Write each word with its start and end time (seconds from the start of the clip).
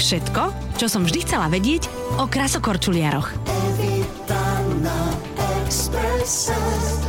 Všetko, 0.00 0.42
čo 0.80 0.88
som 0.88 1.04
vždy 1.04 1.28
chcela 1.28 1.52
vedieť 1.52 1.84
o 2.16 2.24
krasokorčuliaroch. 2.24 3.36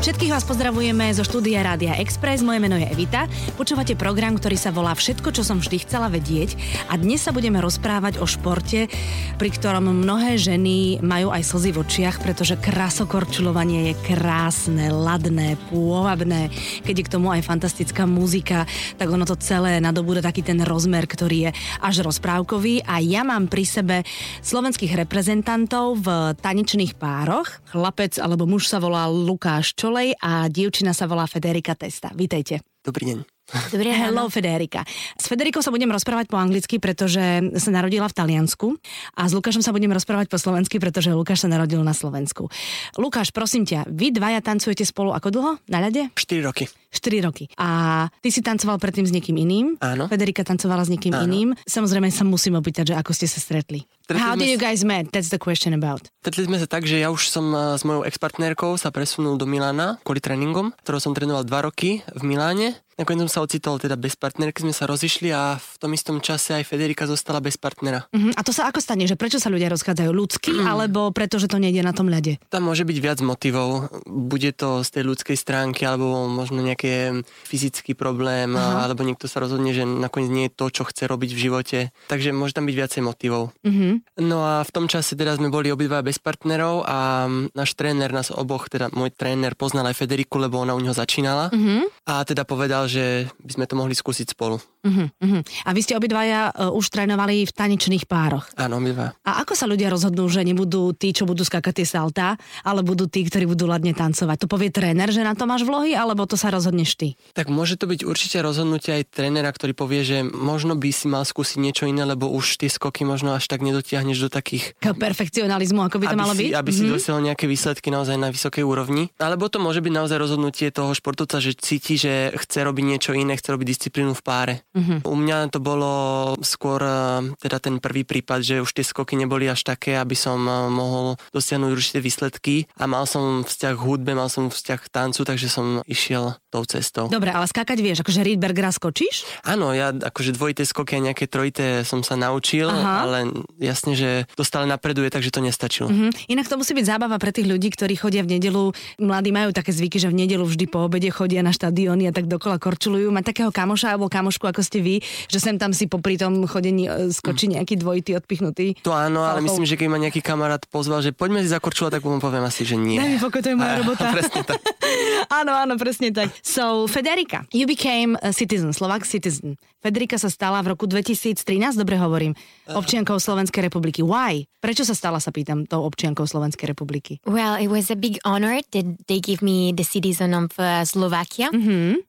Všetkých 0.01 0.33
vás 0.33 0.41
pozdravujeme 0.41 1.13
zo 1.13 1.21
štúdia 1.21 1.61
Rádia 1.61 1.93
Express. 2.01 2.41
Moje 2.41 2.57
meno 2.57 2.73
je 2.73 2.89
Evita. 2.89 3.29
Počúvate 3.53 3.93
program, 3.93 4.33
ktorý 4.33 4.57
sa 4.57 4.73
volá 4.73 4.97
Všetko, 4.97 5.29
čo 5.29 5.45
som 5.45 5.61
vždy 5.61 5.85
chcela 5.85 6.09
vedieť. 6.09 6.57
A 6.89 6.97
dnes 6.97 7.21
sa 7.21 7.29
budeme 7.29 7.61
rozprávať 7.61 8.17
o 8.17 8.25
športe, 8.25 8.89
pri 9.37 9.49
ktorom 9.53 9.93
mnohé 9.93 10.41
ženy 10.41 10.97
majú 11.05 11.29
aj 11.29 11.43
slzy 11.45 11.69
v 11.69 11.85
očiach, 11.85 12.17
pretože 12.25 12.57
krasokorčulovanie 12.57 13.93
je 13.93 13.93
krásne, 14.09 14.89
ladné, 14.89 15.61
pôvabné. 15.69 16.49
Keď 16.81 16.95
je 16.97 17.05
k 17.05 17.13
tomu 17.13 17.29
aj 17.29 17.45
fantastická 17.45 18.09
muzika, 18.09 18.65
tak 18.97 19.13
ono 19.13 19.29
to 19.29 19.37
celé 19.37 19.77
nadobúda 19.77 20.25
taký 20.25 20.41
ten 20.41 20.57
rozmer, 20.65 21.05
ktorý 21.05 21.37
je 21.45 21.51
až 21.83 22.01
rozprávkový. 22.01 22.89
A 22.89 22.97
ja 23.03 23.21
mám 23.21 23.45
pri 23.45 23.69
sebe 23.69 23.95
slovenských 24.41 24.97
reprezentantov 25.05 26.01
v 26.01 26.33
tanečných 26.41 26.97
pároch. 26.97 27.61
Chlapec 27.69 28.17
alebo 28.17 28.49
muž 28.49 28.70
sa 28.71 28.79
volá 28.79 29.03
Lukáš 29.11 29.75
Čolej 29.75 30.15
a 30.23 30.47
dievčina 30.47 30.95
sa 30.95 31.03
volá 31.03 31.27
Federika 31.27 31.75
Testa. 31.75 32.15
Vítejte. 32.15 32.63
Dobrý 32.79 33.03
deň. 33.11 33.40
Dobrý 33.51 33.91
Hello, 33.91 34.31
Federika. 34.31 34.87
S 35.19 35.27
Federikou 35.27 35.59
sa 35.59 35.75
budem 35.75 35.91
rozprávať 35.91 36.31
po 36.31 36.39
anglicky, 36.39 36.79
pretože 36.79 37.19
sa 37.59 37.69
narodila 37.69 38.07
v 38.07 38.15
Taliansku 38.15 38.79
a 39.13 39.27
s 39.27 39.35
Lukášom 39.35 39.59
sa 39.59 39.75
budem 39.75 39.91
rozprávať 39.91 40.31
po 40.31 40.39
slovensky, 40.39 40.79
pretože 40.79 41.11
Lukáš 41.11 41.43
sa 41.43 41.51
narodil 41.51 41.83
na 41.83 41.91
Slovensku. 41.91 42.47
Lukáš, 42.95 43.35
prosím 43.35 43.67
ťa, 43.67 43.91
vy 43.91 44.15
dvaja 44.15 44.39
tancujete 44.39 44.87
spolu 44.87 45.11
ako 45.11 45.27
dlho 45.29 45.51
na 45.67 45.83
ľade? 45.83 46.15
4 46.15 46.47
roky. 46.47 46.71
4 46.91 47.23
roky. 47.23 47.47
A 47.55 48.03
ty 48.19 48.31
si 48.31 48.43
tancoval 48.43 48.75
predtým 48.75 49.07
s 49.07 49.15
niekým 49.15 49.35
iným? 49.35 49.79
Áno. 49.79 50.11
Federika 50.11 50.43
tancovala 50.43 50.83
s 50.83 50.91
niekým 50.91 51.15
Áno. 51.15 51.23
iným. 51.23 51.49
Samozrejme 51.63 52.11
sa 52.11 52.27
musím 52.27 52.59
opýtať, 52.59 52.91
že 52.91 52.95
ako 52.99 53.15
ste 53.15 53.31
sa 53.31 53.39
stretli. 53.39 53.87
Stretli 54.03 54.19
How 54.19 54.35
sme 54.35 54.43
did 54.43 54.51
you 54.51 54.59
sa- 54.59 54.65
guys 54.67 54.81
met? 54.83 55.07
That's 55.07 55.31
the 55.31 55.39
question 55.39 55.71
about. 55.71 56.11
Stretli 56.19 56.51
sme 56.51 56.59
sa 56.59 56.67
tak, 56.67 56.83
že 56.83 56.99
ja 56.99 57.07
už 57.07 57.31
som 57.31 57.47
eh, 57.51 57.79
s 57.79 57.87
mojou 57.87 58.03
ex-partnerkou 58.03 58.75
sa 58.75 58.91
presunul 58.91 59.39
do 59.39 59.47
Milána 59.47 60.03
kvôli 60.03 60.19
tréningom, 60.19 60.75
ktorou 60.83 60.99
som 60.99 61.15
trénoval 61.15 61.47
2 61.47 61.67
roky 61.71 62.03
v 62.11 62.21
Miláne. 62.27 62.75
Nakoniec 63.01 63.25
som 63.25 63.41
sa 63.41 63.41
ocitol 63.41 63.81
teda 63.81 63.97
bez 63.97 64.13
partnerky, 64.13 64.61
sme 64.61 64.77
sa 64.77 64.85
rozišli 64.85 65.33
a 65.33 65.57
v 65.57 65.75
tom 65.81 65.89
istom 65.97 66.21
čase 66.21 66.53
aj 66.61 66.69
Federika 66.69 67.09
zostala 67.09 67.41
bez 67.41 67.57
partnera. 67.57 68.05
Uh-huh. 68.13 68.29
A 68.37 68.45
to 68.45 68.53
sa 68.53 68.69
ako 68.69 68.77
stane, 68.77 69.09
že 69.09 69.17
prečo 69.17 69.41
sa 69.41 69.49
ľudia 69.49 69.73
rozchádzajú? 69.73 70.09
Ľudsky, 70.13 70.53
alebo 70.61 71.09
preto, 71.09 71.41
že 71.41 71.49
to 71.49 71.57
nejde 71.57 71.81
na 71.81 71.97
tom 71.97 72.13
ľade? 72.13 72.37
Tam 72.53 72.61
môže 72.61 72.85
byť 72.85 72.97
viac 73.01 73.17
motivov. 73.25 73.89
Bude 74.05 74.53
to 74.53 74.85
z 74.85 74.89
tej 74.93 75.03
ľudskej 75.09 75.33
stránky, 75.33 75.81
alebo 75.81 76.29
možno 76.29 76.61
nejaký 76.61 77.25
fyzický 77.49 77.97
problém, 77.97 78.53
Aha. 78.53 78.85
alebo 78.85 79.01
niekto 79.01 79.25
sa 79.25 79.41
rozhodne, 79.41 79.73
že 79.73 79.81
nakoniec 79.81 80.29
nie 80.29 80.45
je 80.45 80.53
to, 80.53 80.69
čo 80.69 80.85
chce 80.85 81.09
robiť 81.09 81.33
v 81.33 81.39
živote. 81.49 81.79
Takže 82.05 82.29
môže 82.37 82.53
tam 82.53 82.69
byť 82.69 82.75
viacej 82.77 83.01
motivov. 83.01 83.49
Uh-huh. 83.65 83.97
No 84.21 84.45
a 84.45 84.61
v 84.61 84.69
tom 84.69 84.85
čase 84.85 85.17
teda 85.17 85.41
sme 85.41 85.49
boli 85.49 85.73
obidva 85.73 86.05
bez 86.05 86.21
partnerov 86.21 86.85
a 86.85 87.25
náš 87.57 87.73
tréner 87.73 88.13
nás 88.13 88.29
oboch, 88.29 88.69
teda 88.69 88.93
môj 88.93 89.09
tréner 89.09 89.57
poznal 89.57 89.89
aj 89.89 89.97
Federiku, 89.97 90.37
lebo 90.37 90.61
ona 90.61 90.77
u 90.77 90.81
neho 90.83 90.93
začínala 90.93 91.49
Uh-huh. 91.51 91.87
a 92.05 92.27
teda 92.27 92.43
povedal, 92.43 92.90
že 92.91 93.05
by 93.39 93.51
sme 93.55 93.65
to 93.71 93.79
mohli 93.79 93.95
skúsiť 93.95 94.35
spolu. 94.35 94.59
Uh-huh. 94.81 95.07
Uh-huh. 95.13 95.41
A 95.63 95.69
vy 95.71 95.81
ste 95.81 95.93
obidvaja 95.93 96.49
uh, 96.49 96.73
už 96.73 96.89
trénovali 96.89 97.45
v 97.45 97.51
tanečných 97.53 98.09
pároch. 98.09 98.49
Áno, 98.57 98.81
obidva. 98.81 99.13
A 99.21 99.45
ako 99.45 99.53
sa 99.53 99.69
ľudia 99.69 99.93
rozhodnú, 99.93 100.25
že 100.25 100.41
nebudú 100.41 100.89
tí, 100.91 101.13
čo 101.13 101.29
budú 101.29 101.45
skákať 101.45 101.81
tie 101.81 101.87
saltá, 101.87 102.33
ale 102.65 102.81
budú 102.81 103.05
tí, 103.05 103.21
ktorí 103.21 103.45
budú 103.45 103.69
ladne 103.69 103.93
tancovať? 103.93 104.41
To 104.41 104.47
povie 104.49 104.73
tréner, 104.73 105.13
že 105.13 105.21
na 105.21 105.37
to 105.37 105.45
máš 105.45 105.61
vlohy, 105.61 105.93
alebo 105.93 106.25
to 106.25 106.33
sa 106.33 106.49
rozhodneš 106.49 106.97
ty? 106.97 107.13
Tak 107.37 107.53
môže 107.53 107.77
to 107.77 107.85
byť 107.85 108.01
určite 108.01 108.41
rozhodnutie 108.41 108.97
aj 108.97 109.13
trénera, 109.13 109.53
ktorý 109.53 109.77
povie, 109.77 110.01
že 110.01 110.17
možno 110.25 110.73
by 110.73 110.89
si 110.89 111.05
mal 111.05 111.21
skúsiť 111.21 111.61
niečo 111.61 111.85
iné, 111.85 112.01
lebo 112.01 112.25
už 112.33 112.57
tie 112.57 112.67
skoky 112.67 113.05
možno 113.05 113.37
až 113.37 113.45
tak 113.45 113.61
nedotiahneš 113.61 114.17
do 114.17 114.29
takých 114.33 114.73
K 114.81 114.97
perfekcionalizmu, 114.97 115.85
ako 115.85 116.01
by 116.01 116.05
to 116.09 116.17
malo 116.17 116.33
si, 116.33 116.49
byť? 116.49 116.51
aby 116.57 116.71
si 116.73 116.83
Mhm. 116.83 116.91
dosiahol 116.91 117.21
nejaké 117.21 117.45
výsledky 117.45 117.93
naozaj 117.93 118.17
na 118.17 118.33
vysokej 118.33 118.65
úrovni. 118.65 119.13
Alebo 119.21 119.45
to 119.45 119.61
môže 119.61 119.79
byť 119.79 119.93
naozaj 119.93 120.17
rozhodnutie 120.17 120.73
toho 120.73 120.89
športovca, 120.97 121.37
že 121.37 121.53
cíti, 121.53 122.01
že 122.01 122.33
chce 122.33 122.65
robiť 122.65 122.83
niečo 122.83 123.11
iné, 123.13 123.37
chce 123.37 123.53
robiť 123.53 123.67
disciplínu 123.69 124.17
v 124.17 124.23
páre. 124.25 124.53
Mhm. 124.71 125.03
U 125.03 125.15
mňa 125.19 125.51
to 125.51 125.59
bolo 125.59 125.91
skôr 126.39 126.79
eh, 126.79 127.27
teda 127.43 127.59
ten 127.59 127.83
prvý 127.83 128.07
prípad, 128.07 128.39
že 128.39 128.55
už 128.63 128.71
tie 128.71 128.87
skoky 128.87 129.19
neboli 129.19 129.51
až 129.51 129.67
také, 129.67 129.99
aby 129.99 130.15
som 130.15 130.39
eh, 130.47 130.71
mohol 130.71 131.19
dosiahnuť 131.35 131.71
určité 131.71 131.99
výsledky 131.99 132.71
a 132.79 132.87
mal 132.87 133.03
som 133.03 133.43
vzťah 133.43 133.73
k 133.75 133.83
hudbe, 133.83 134.15
mal 134.15 134.31
som 134.31 134.47
vzťah 134.47 134.79
k 134.79 134.87
tancu, 134.87 135.21
takže 135.27 135.47
som 135.51 135.83
išiel 135.83 136.39
tou 136.47 136.63
cestou. 136.63 137.11
Dobre, 137.11 137.35
ale 137.35 137.47
skákať 137.47 137.79
vieš, 137.83 138.03
akože 138.03 138.23
Riedbergera 138.23 138.71
skočíš? 138.71 139.27
Áno, 139.43 139.75
ja 139.75 139.91
akože 139.91 140.35
dvojité 140.35 140.63
skoky 140.63 140.99
a 140.99 141.11
nejaké 141.11 141.27
trojité 141.27 141.83
som 141.83 142.03
sa 142.03 142.15
naučil, 142.15 142.67
Aha. 142.67 143.07
ale 143.07 143.17
jasne, 143.59 143.95
že 143.95 144.27
to 144.35 144.43
stále 144.47 144.67
napreduje, 144.67 145.11
takže 145.11 145.31
to 145.31 145.43
nestačilo. 145.43 145.91
Mhm. 145.91 146.31
Inak 146.31 146.47
to 146.47 146.55
musí 146.55 146.71
byť 146.71 146.85
zábava 146.87 147.19
pre 147.19 147.35
tých 147.35 147.47
ľudí, 147.47 147.71
ktorí 147.75 147.99
chodia 147.99 148.23
v 148.23 148.39
nedelu. 148.39 148.71
Mladí 149.03 149.35
majú 149.35 149.51
také 149.51 149.75
zvyky, 149.75 149.99
že 149.99 150.07
v 150.07 150.15
nedelu 150.15 150.43
vždy 150.47 150.65
po 150.71 150.87
obede 150.87 151.11
chodia 151.11 151.43
na 151.43 151.51
štadióny 151.51 152.07
a 152.07 152.15
tak 152.15 152.31
dokola 152.31 152.55
korčulujú. 152.55 153.11
Má 153.11 153.19
takého 153.23 153.51
kamoša 153.51 153.95
alebo 153.95 154.07
kamošku, 154.07 154.47
ako 154.47 154.60
ste 154.65 154.81
vy, 154.81 155.01
že 155.27 155.37
sem 155.37 155.57
tam 155.57 155.75
si 155.75 155.85
popri 155.85 156.17
tom 156.17 156.45
chodení 156.47 156.87
e, 156.87 157.13
skočí 157.13 157.51
nejaký 157.51 157.77
dvojitý 157.77 158.17
odpichnutý. 158.17 158.81
To 158.85 158.93
áno, 158.93 159.25
ale 159.25 159.41
myslím, 159.45 159.65
že 159.65 159.77
keď 159.77 159.87
ma 159.89 159.97
nejaký 160.01 160.21
kamarát 160.23 160.61
pozval, 160.69 161.01
že 161.01 161.13
poďme 161.13 161.43
si 161.43 161.49
zakorčulovať, 161.51 161.99
tak 161.99 162.01
mu 162.05 162.21
poviem 162.21 162.45
asi, 162.45 162.63
že 162.63 162.77
nie. 162.77 162.97
Daj 162.97 163.09
mi 163.09 163.19
pokoj, 163.19 163.41
to 163.41 163.49
je 163.53 163.57
moja 163.57 163.75
robota. 163.81 164.09
Presne 164.13 164.41
tak. 164.45 164.61
áno, 165.41 165.51
áno, 165.57 165.73
presne 165.75 166.09
tak. 166.13 166.29
So, 166.45 166.85
Federica, 166.87 167.45
you 167.51 167.67
became 167.69 168.15
a 168.21 168.31
citizen, 168.31 168.71
Slovak 168.71 169.03
citizen. 169.05 169.57
Federica 169.81 170.21
sa 170.21 170.29
stala 170.29 170.61
v 170.61 170.77
roku 170.77 170.85
2013, 170.85 171.41
dobre 171.73 171.97
hovorím, 171.97 172.37
občiankou 172.69 173.17
Slovenskej 173.17 173.65
republiky. 173.65 174.05
Why? 174.05 174.45
Prečo 174.61 174.85
sa 174.85 174.93
stala, 174.93 175.17
sa 175.17 175.33
pýtam, 175.33 175.65
tou 175.65 175.81
občiankou 175.81 176.29
Slovenskej 176.29 176.69
republiky? 176.69 177.17
Well, 177.25 177.57
it 177.57 177.65
was 177.73 177.89
a 177.89 177.97
big 177.97 178.21
honor 178.21 178.61
that 178.61 178.85
they 179.09 179.17
give 179.17 179.41
me 179.41 179.73
the 179.73 179.81
citizen 179.81 180.37
of 180.37 180.53
uh, 180.61 180.85
Slovakia. 180.85 181.49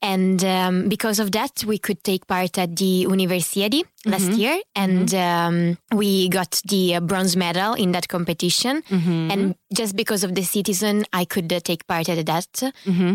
And 0.04 0.44
um, 0.44 0.88
because 0.92 1.16
of 1.16 1.32
that, 1.32 1.64
we 1.64 1.80
could 1.80 2.04
take 2.04 2.28
part 2.28 2.60
at 2.60 2.76
the 2.76 3.08
Universiadi 3.08 3.88
last 4.04 4.36
year. 4.36 4.60
And 4.76 5.08
um, 5.16 5.78
we 5.96 6.28
got 6.28 6.60
the 6.68 6.96
uh, 6.96 7.00
bronze 7.00 7.40
medal 7.40 7.72
in 7.72 7.96
that 7.96 8.12
competition. 8.12 8.84
And 9.32 9.56
just 9.72 9.96
because 9.96 10.20
of 10.20 10.36
the 10.36 10.44
citizen, 10.44 11.08
I 11.16 11.24
could 11.24 11.48
uh, 11.48 11.64
take 11.64 11.88
part 11.88 12.12
at 12.12 12.20
that. 12.26 12.52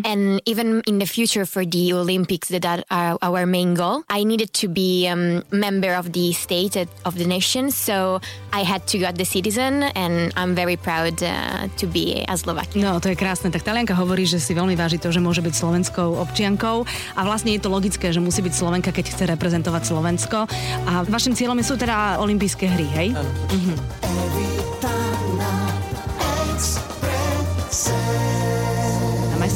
And 0.02 0.42
even 0.50 0.82
in 0.90 0.98
the 0.98 1.06
future 1.06 1.46
for 1.46 1.62
the 1.62 1.94
Olympics, 1.94 2.50
that 2.50 2.66
are 2.90 3.18
our 3.22 3.46
main 3.46 3.78
goal, 3.78 4.02
I 4.10 4.26
needed 4.26 4.47
to 4.54 4.68
be 4.68 5.08
um, 5.08 5.44
member 5.52 5.94
of 5.94 6.12
the 6.14 6.34
state 6.34 6.76
uh, 6.78 6.86
of 7.06 7.18
the 7.18 7.26
nation. 7.26 7.72
So 7.72 8.20
I 8.54 8.64
had 8.64 8.88
to 8.92 8.98
get 8.98 9.18
the 9.18 9.26
citizen, 9.26 9.84
and 9.96 10.34
I'm 10.36 10.56
very 10.56 10.76
proud 10.76 11.22
uh, 11.24 11.68
to 11.78 11.86
be 11.88 12.24
a 12.28 12.36
Slovak. 12.38 12.74
No, 12.76 13.00
to 13.00 13.12
je 13.12 13.18
krásne. 13.18 13.52
Tak 13.52 13.64
Talianka 13.64 13.94
hovorí, 13.94 14.26
že 14.26 14.40
si 14.40 14.54
veľmi 14.56 14.76
váži 14.76 14.98
to, 14.98 15.12
že 15.12 15.20
môže 15.24 15.44
byť 15.44 15.54
slovenskou 15.54 16.18
občiankou 16.18 16.88
a 17.16 17.20
vlastne 17.24 17.54
je 17.56 17.62
to 17.62 17.70
logické, 17.72 18.12
že 18.12 18.24
musí 18.24 18.42
byť 18.42 18.54
Slovenka, 18.54 18.90
keď 18.92 19.06
chce 19.14 19.24
reprezentovať 19.28 19.84
Slovensko. 19.88 20.50
A 20.88 21.04
vašim 21.08 21.36
cieľom 21.38 21.60
sú 21.62 21.78
teda 21.78 22.22
olympijské 22.22 22.66
hry, 22.68 22.88
hej? 22.94 23.08
Mhm. 23.54 24.97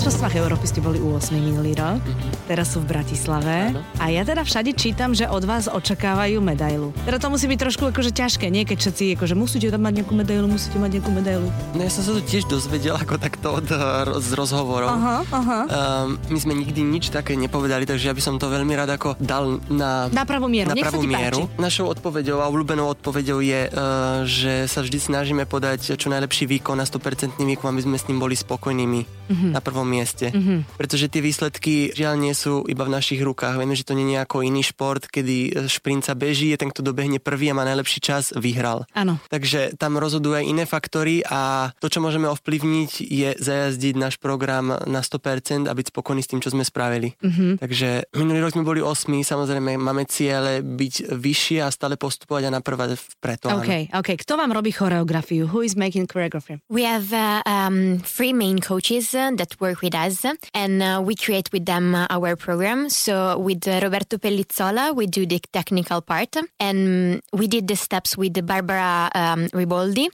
Majstrovstvách 0.02 0.42
Európy 0.42 0.66
ste 0.66 0.82
boli 0.82 0.98
u 0.98 1.14
8 1.14 1.30
minulý 1.38 1.78
rok, 1.78 2.02
teraz 2.50 2.74
sú 2.74 2.82
v 2.82 2.90
Bratislave 2.90 3.70
Áno. 3.70 3.86
a 4.02 4.10
ja 4.10 4.26
teda 4.26 4.42
všade 4.42 4.74
čítam, 4.74 5.14
že 5.14 5.30
od 5.30 5.46
vás 5.46 5.70
očakávajú 5.70 6.42
medailu. 6.42 6.90
Teda 7.06 7.22
to 7.22 7.30
musí 7.30 7.46
byť 7.46 7.60
trošku 7.62 7.86
akože 7.86 8.10
ťažké, 8.10 8.50
nie? 8.50 8.66
Keď 8.66 8.82
všetci 8.82 9.04
akože 9.14 9.38
musíte 9.38 9.70
tam 9.70 9.86
mať 9.86 10.02
nejakú 10.02 10.18
medailu, 10.18 10.50
musíte 10.50 10.82
mať 10.82 10.98
nejakú 10.98 11.12
medailu. 11.14 11.48
No 11.78 11.86
ja 11.86 11.92
som 11.94 12.02
sa 12.02 12.18
to 12.18 12.22
tiež 12.26 12.50
dozvedel 12.50 12.98
ako 12.98 13.22
takto 13.22 13.54
od, 13.54 13.70
eh, 13.70 13.78
z 14.18 14.30
rozhovorov. 14.34 14.90
Aha, 14.90 15.22
aha. 15.22 15.60
Um, 15.70 16.18
my 16.34 16.40
sme 16.42 16.58
nikdy 16.58 16.82
nič 16.82 17.14
také 17.14 17.38
nepovedali, 17.38 17.86
takže 17.86 18.10
ja 18.10 18.18
by 18.18 18.24
som 18.26 18.42
to 18.42 18.50
veľmi 18.50 18.74
rád 18.74 18.98
ako 18.98 19.22
dal 19.22 19.62
na, 19.70 20.10
Na 20.10 20.26
pravú 20.26 20.50
mieru, 20.50 20.74
na 20.74 20.82
pravú 20.82 21.06
mieru. 21.06 21.46
páči. 21.46 21.62
Našou 21.62 21.86
odpoveďou 21.94 22.42
a 22.42 22.50
obľúbenou 22.50 22.90
odpoveďou 22.90 23.38
je, 23.38 23.62
uh, 23.64 23.78
že 24.26 24.66
sa 24.66 24.82
vždy 24.82 24.98
snažíme 24.98 25.46
podať 25.46 25.94
čo 25.94 26.10
najlepší 26.10 26.50
výkon 26.50 26.74
na 26.74 26.90
100% 26.90 27.38
výkon, 27.38 27.70
aby 27.70 27.86
sme 27.86 28.02
s 28.02 28.10
ním 28.10 28.18
boli 28.18 28.34
spokojnými 28.34 29.22
Mhm. 29.30 29.48
na 29.52 29.62
prvom 29.62 29.88
mieste. 29.92 30.32
Pretože 30.80 31.12
tie 31.12 31.20
výsledky 31.20 31.92
žiaľ 31.92 32.16
nie 32.16 32.32
sú 32.32 32.64
iba 32.72 32.88
v 32.88 32.96
našich 32.96 33.20
rukách. 33.20 33.60
Vieme, 33.60 33.76
že 33.76 33.84
to 33.84 33.92
nie 33.92 34.16
je 34.16 34.24
ako 34.24 34.48
iný 34.48 34.64
šport, 34.64 35.04
kedy 35.12 35.68
šprint 35.68 36.08
sa 36.08 36.16
beží, 36.16 36.56
je 36.56 36.58
ten, 36.62 36.72
kto 36.72 36.80
dobehne 36.80 37.20
prvý 37.20 37.52
a 37.52 37.58
má 37.58 37.68
najlepší 37.68 38.00
čas, 38.00 38.32
vyhral. 38.32 38.88
Áno. 38.96 39.20
Takže 39.28 39.76
tam 39.76 40.00
rozhodujú 40.00 40.40
aj 40.40 40.46
iné 40.48 40.64
faktory 40.64 41.26
a 41.28 41.74
to, 41.84 41.92
čo 41.92 42.00
môžeme 42.00 42.32
ovplyvniť, 42.32 42.92
je 43.04 43.30
zajazdiť 43.36 43.96
náš 44.00 44.16
program 44.22 44.72
na 44.88 45.02
100% 45.04 45.68
a 45.68 45.74
byť 45.76 45.86
spokojní 45.92 46.22
s 46.24 46.30
tým, 46.32 46.40
čo 46.40 46.54
sme 46.54 46.64
spravili. 46.64 47.18
Mm-hmm. 47.20 47.52
Takže 47.60 48.14
minulý 48.16 48.40
rok 48.46 48.56
sme 48.56 48.64
boli 48.64 48.80
osmi, 48.80 49.26
samozrejme 49.26 49.76
máme 49.76 50.08
ciele 50.08 50.64
byť 50.64 51.12
vyššie 51.12 51.60
a 51.66 51.74
stále 51.74 51.98
postupovať 51.98 52.48
a 52.48 52.56
naprvať 52.56 52.96
vpred. 52.96 53.38
to 53.42 53.48
áno. 53.50 53.66
OK, 53.66 53.92
OK. 53.92 54.10
Kto 54.22 54.38
vám 54.38 54.54
robí 54.54 54.72
choreografiu? 54.72 55.50
Who 55.50 55.66
is 55.66 55.74
making 55.74 56.06
choreography? 56.06 56.62
We 56.70 56.86
have 56.86 57.10
uh, 57.10 57.42
um, 57.44 58.00
three 58.06 58.32
main 58.32 58.62
coaches 58.62 59.12
uh, 59.18 59.34
that 59.36 59.58
work 59.58 59.81
with 59.82 59.96
us, 59.96 60.26
and 60.54 60.82
uh, 60.82 61.02
we 61.04 61.16
create 61.16 61.50
with 61.52 61.66
them 61.66 61.96
uh, 61.96 62.08
our 62.10 62.36
program. 62.36 62.90
So 62.90 63.38
with 63.38 63.68
uh, 63.68 63.80
Roberto 63.82 64.18
Pellizzola, 64.18 64.96
we 64.96 65.08
do 65.08 65.26
the 65.26 65.40
technical 65.52 66.02
part, 66.02 66.38
and 66.60 67.22
we 67.34 67.48
did 67.48 67.68
the 67.68 67.76
steps 67.76 68.18
with 68.18 68.34
Barbara 68.46 69.10
um, 69.14 69.48
Riboldi. 69.50 70.08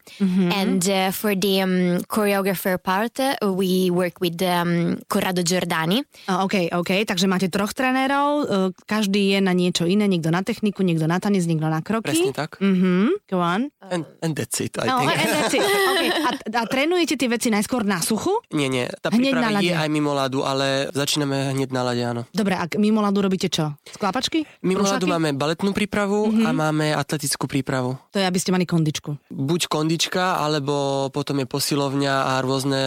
And 0.53 0.81
uh, 0.89 1.11
for 1.11 1.35
the 1.35 1.61
um, 1.61 2.01
choreographer 2.07 2.81
part, 2.81 3.19
uh, 3.19 3.35
we 3.43 3.89
work 3.91 4.19
with 4.21 4.41
um, 4.41 4.99
Corrado 5.07 5.41
Giordani. 5.43 6.03
A, 6.27 6.43
OK, 6.43 6.69
OK, 6.71 7.05
takže 7.05 7.27
máte 7.27 7.47
troch 7.49 7.73
trénerov, 7.73 8.47
každý 8.87 9.37
je 9.37 9.39
na 9.41 9.51
niečo 9.53 9.85
iné, 9.85 10.07
niekto 10.07 10.31
na 10.31 10.41
techniku, 10.43 10.83
niekto 10.83 11.07
na 11.07 11.19
tanec, 11.19 11.43
niekto 11.45 11.67
na 11.67 11.81
kroky. 11.81 12.11
Presne 12.13 12.33
tak. 12.33 12.57
Mhm, 12.61 13.23
go 13.29 13.39
on. 13.39 13.69
And, 13.87 14.03
and 14.23 14.35
that's 14.35 14.59
it, 14.59 14.75
I 14.79 14.87
No, 14.87 14.99
think. 14.99 15.11
and 15.17 15.29
that's 15.29 15.53
it. 15.53 15.63
Okay. 15.97 16.09
A, 16.13 16.29
a 16.61 16.65
trénujete 16.69 17.17
tie 17.17 17.25
veci 17.31 17.49
najskôr 17.49 17.81
na 17.81 17.97
suchu? 18.03 18.29
Nie, 18.53 18.69
nie, 18.69 18.85
tá 19.01 19.09
Hneď 19.09 19.33
na 19.33 19.49
lade. 19.57 19.68
je 19.68 19.74
aj 19.74 19.88
mimo 19.88 20.12
ľadu, 20.12 20.39
ale 20.42 20.65
začíname 20.89 21.51
hneď 21.51 21.69
na 21.69 21.81
lade, 21.83 22.01
áno. 22.01 22.21
Dobre, 22.30 22.54
a 22.54 22.69
mimo 22.75 23.00
ľadu 23.00 23.19
robíte 23.19 23.48
čo? 23.48 23.74
Sklapačky? 23.88 24.45
Mimo 24.62 24.81
Prúšaky? 24.81 25.07
máme 25.07 25.30
baletnú 25.33 25.71
prípravu 25.71 26.30
Mhm. 26.30 26.44
a 26.44 26.50
máme 26.51 26.86
atletickú 26.92 27.45
prípravu. 27.45 27.98
To 28.09 28.18
je, 28.18 28.25
aby 28.25 28.36
ste 28.36 28.50
mali 28.50 28.63
kondičku. 28.63 29.18
Buď 29.27 29.68
kondička, 29.68 30.38
alebo 30.38 30.74
potom 31.09 31.38
je 31.38 31.48
posilovňa 31.48 32.15
a 32.27 32.33
rôzne, 32.39 32.81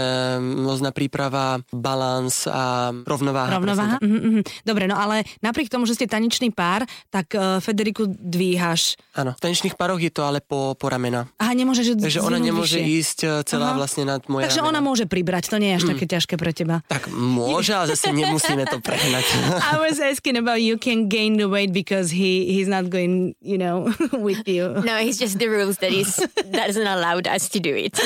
rôzna 0.60 0.90
príprava, 0.90 1.58
balans 1.70 2.44
a 2.44 2.90
rovnováha. 2.96 3.50
Rovnováha? 3.52 3.96
Mhm, 3.98 4.18
mhm. 4.20 4.40
Dobre, 4.62 4.84
no 4.84 4.94
ale 4.94 5.22
napriek 5.40 5.66
tomu, 5.66 5.84
že 5.84 5.94
ste 5.94 6.06
tanečný 6.06 6.50
pár, 6.50 6.82
tak 7.08 7.32
uh, 7.32 7.58
Federiku 7.58 8.06
dvíhaš. 8.06 8.94
Áno, 9.12 9.32
v 9.32 9.40
tanečných 9.40 9.74
pároch 9.74 9.98
je 9.98 10.08
to 10.08 10.22
ale 10.22 10.40
po, 10.40 10.74
po 10.74 10.86
ramena. 10.86 11.26
Aha, 11.36 11.52
nemôže, 11.52 11.82
že 11.82 11.94
Takže 11.94 12.20
ona 12.20 12.38
nemôže 12.38 12.76
vyššie. 12.76 12.98
ísť 13.00 13.18
e, 13.20 13.28
celá 13.44 13.72
Aha. 13.72 13.76
vlastne 13.76 14.04
nad 14.04 14.22
moje 14.26 14.46
Takže 14.46 14.60
ramena. 14.60 14.70
ona 14.70 14.80
môže 14.80 15.04
pribrať, 15.04 15.44
to 15.46 15.56
nie 15.56 15.70
je 15.70 15.76
až 15.76 15.84
také 15.88 16.04
ťažké 16.06 16.34
pre 16.36 16.52
teba. 16.60 16.84
Tak 16.84 17.08
môže, 17.08 17.72
ale 17.72 17.96
zase 17.96 18.12
nemusíme 18.12 18.68
to 18.68 18.84
prehnať. 18.84 19.24
I 19.72 19.80
was 19.80 19.96
asking 19.96 20.36
about 20.36 20.60
you 20.60 20.76
can 20.76 21.08
gain 21.08 21.40
the 21.40 21.48
weight 21.48 21.72
because 21.72 22.12
he 22.12 22.52
he's 22.52 22.68
not 22.68 22.92
going, 22.92 23.32
you 23.40 23.56
know, 23.56 23.88
with 24.26 24.44
you. 24.44 24.76
No, 24.84 25.00
it's 25.00 25.16
just 25.16 25.40
the 25.40 25.48
rules 25.48 25.80
that 25.80 25.94
is 25.94 26.20
doesn't 26.52 26.84
allow 26.84 27.16
us 27.24 27.48
to 27.52 27.58
do 27.58 27.72
it. 27.72 27.96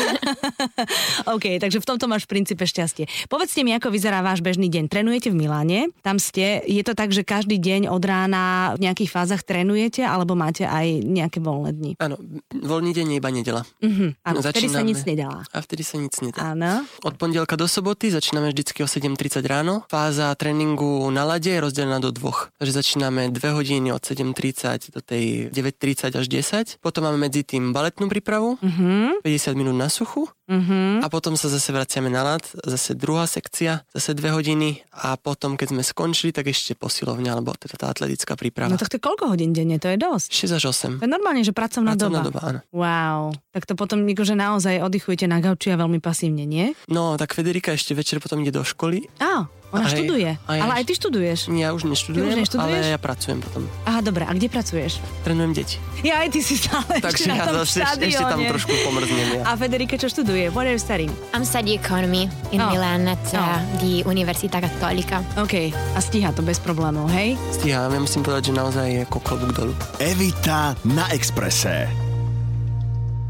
OK, 1.34 1.58
takže 1.58 1.82
v 1.82 1.86
tomto 1.86 2.06
máš 2.06 2.30
v 2.30 2.38
princípe 2.38 2.62
šťastie. 2.62 3.10
Povedzte 3.26 3.66
mi, 3.66 3.74
ako 3.74 3.90
vyzerá 3.90 4.22
váš 4.22 4.44
bežný 4.44 4.70
deň. 4.70 4.86
Trénujete 4.86 5.34
v 5.34 5.36
Miláne, 5.36 5.90
tam 6.04 6.20
ste. 6.20 6.62
Je 6.68 6.82
to 6.86 6.94
tak, 6.94 7.10
že 7.10 7.26
každý 7.26 7.58
deň 7.58 7.90
od 7.90 8.02
rána 8.04 8.74
v 8.78 8.86
nejakých 8.86 9.10
fázach 9.10 9.42
trénujete, 9.42 10.04
alebo 10.04 10.38
máte 10.38 10.68
aj 10.68 11.02
nejaké 11.02 11.40
voľné 11.40 11.70
dni? 11.74 11.92
Áno, 11.98 12.20
voľný 12.52 12.92
deň 12.92 13.06
je 13.10 13.16
iba 13.16 13.30
nedela. 13.32 13.62
Mhm. 13.80 14.20
Áno, 14.22 14.38
vtedy 14.44 14.68
sa 14.68 14.84
nic 14.84 15.00
nedala. 15.02 15.42
A 15.50 15.58
vtedy 15.64 15.82
sa 15.82 15.96
nic 15.96 16.14
nedá. 16.20 16.52
Áno. 16.52 16.84
Od 17.04 17.14
pondelka 17.16 17.56
do 17.56 17.64
soboty 17.64 18.12
začíname 18.12 18.43
vždycky 18.48 18.80
o 18.80 18.88
7.30 18.88 19.40
ráno. 19.42 19.86
Fáza 19.86 20.34
tréningu 20.34 21.06
na 21.08 21.22
lade 21.22 21.46
je 21.46 21.56
rozdelená 21.56 21.96
do 21.98 22.10
dvoch. 22.10 22.50
Takže 22.56 22.72
začíname 22.74 23.28
2 23.28 23.38
hodiny 23.54 23.88
od 23.88 24.00
7.30 24.00 24.90
do 24.90 25.00
tej 25.00 25.48
9.30 25.48 26.10
až 26.10 26.26
10. 26.26 26.80
Potom 26.80 27.04
máme 27.04 27.20
medzi 27.20 27.40
tým 27.40 27.70
baletnú 27.70 28.06
prípravu, 28.06 28.56
Mhm. 28.58 29.22
50 29.22 29.54
minút 29.54 29.74
na 29.74 29.88
suchu. 29.88 30.26
Mhm. 30.44 31.00
A 31.00 31.08
potom 31.08 31.34
sa 31.34 31.48
zase 31.48 31.70
vraciame 31.70 32.08
na 32.08 32.20
lad, 32.22 32.44
zase 32.60 32.92
druhá 32.92 33.24
sekcia, 33.24 33.80
zase 33.90 34.12
2 34.12 34.28
hodiny 34.30 34.84
a 34.92 35.16
potom, 35.16 35.54
keď 35.54 35.72
sme 35.72 35.80
skončili, 35.82 36.30
tak 36.30 36.46
ešte 36.46 36.74
posilovňa, 36.74 37.30
alebo 37.32 37.54
teda 37.54 37.76
tá 37.76 37.86
atletická 37.88 38.34
príprava. 38.34 38.68
No 38.68 38.76
tak 38.76 38.88
to 38.88 38.96
je 38.96 39.02
koľko 39.02 39.30
hodín 39.30 39.52
denne? 39.52 39.78
To 39.78 39.88
je 39.88 39.96
dosť. 39.96 40.28
6 40.28 40.52
až 40.52 40.64
8. 40.66 41.00
To 41.00 41.04
je 41.04 41.10
normálne, 41.10 41.40
že 41.40 41.50
pracovná, 41.50 41.96
Pracovná 41.96 42.20
doba. 42.20 42.28
doba, 42.28 42.40
áno. 42.46 42.60
Wow. 42.70 43.20
Tak 43.50 43.64
to 43.64 43.72
potom 43.72 44.04
akože 44.04 44.34
naozaj 44.34 44.74
oddychujete 44.80 45.24
na 45.24 45.38
gauči 45.38 45.70
a 45.70 45.76
veľmi 45.76 45.98
pasívne, 45.98 46.44
nie? 46.44 46.76
No, 46.86 47.14
tak 47.14 47.32
Federika 47.32 47.72
ešte 47.72 47.92
večer 47.92 48.18
potom 48.18 48.33
ide 48.40 48.50
do 48.50 48.62
školy. 48.62 49.06
Á, 49.16 49.46
ona 49.68 49.84
Aj- 49.84 49.90
študuje. 49.92 50.30
aj- 50.40 50.60
Ale 50.60 50.72
aj 50.72 50.84
ty 50.84 50.92
študuješ. 50.94 51.38
Ja 51.52 51.70
už 51.70 51.82
neštudujem, 51.84 52.22
Ty 52.22 52.30
už 52.32 52.40
neštuduješ? 52.40 52.78
ale 52.78 52.88
ja 52.88 52.96
pracujem 52.96 53.38
potom. 53.40 53.66
Aha, 53.84 53.98
dobre. 54.00 54.22
A 54.22 54.30
kde 54.30 54.46
pracuješ? 54.46 55.02
Trénujem 55.20 55.50
deti. 55.52 55.82
Ja 56.00 56.22
aj 56.22 56.30
ty 56.30 56.40
si 56.40 56.54
stále 56.54 57.02
Takže 57.02 57.10
ešte 57.16 57.26
na 57.26 57.34
ja 57.34 57.44
tom 57.44 57.54
zase 57.60 57.82
ešte, 57.82 58.06
ešte 58.06 58.22
tam 58.22 58.38
trošku 58.44 58.70
pomrznem. 58.82 59.28
Ja. 59.34 59.42
A 59.44 59.56
Federika 59.56 59.94
čo 59.94 60.06
študuje? 60.06 60.46
What 60.48 60.64
are 60.64 60.70
you 60.70 60.78
studying? 60.78 61.10
I'm 61.32 61.42
studying 61.42 61.74
economy 61.74 62.30
in 62.50 62.60
Oh. 62.60 62.70
Milan 62.70 63.08
at 63.08 63.24
uh, 63.30 63.40
Oh. 63.40 63.58
the 63.80 64.04
Università 64.04 64.62
Cattolica. 64.62 65.26
OK. 65.34 65.74
A 65.90 65.98
stíha 65.98 66.30
to 66.30 66.40
bez 66.40 66.56
problémov, 66.56 67.10
hej? 67.10 67.34
Stíham, 67.50 67.88
ja 67.88 67.98
musím 67.98 68.22
povedať, 68.22 68.48
že 68.48 68.52
naozaj 68.54 68.86
je 68.86 69.00
ako 69.02 69.18
klobúk 69.18 69.50
dolu. 69.50 69.72
Evita 69.98 70.78
na 70.84 71.10
Exprese. 71.10 72.03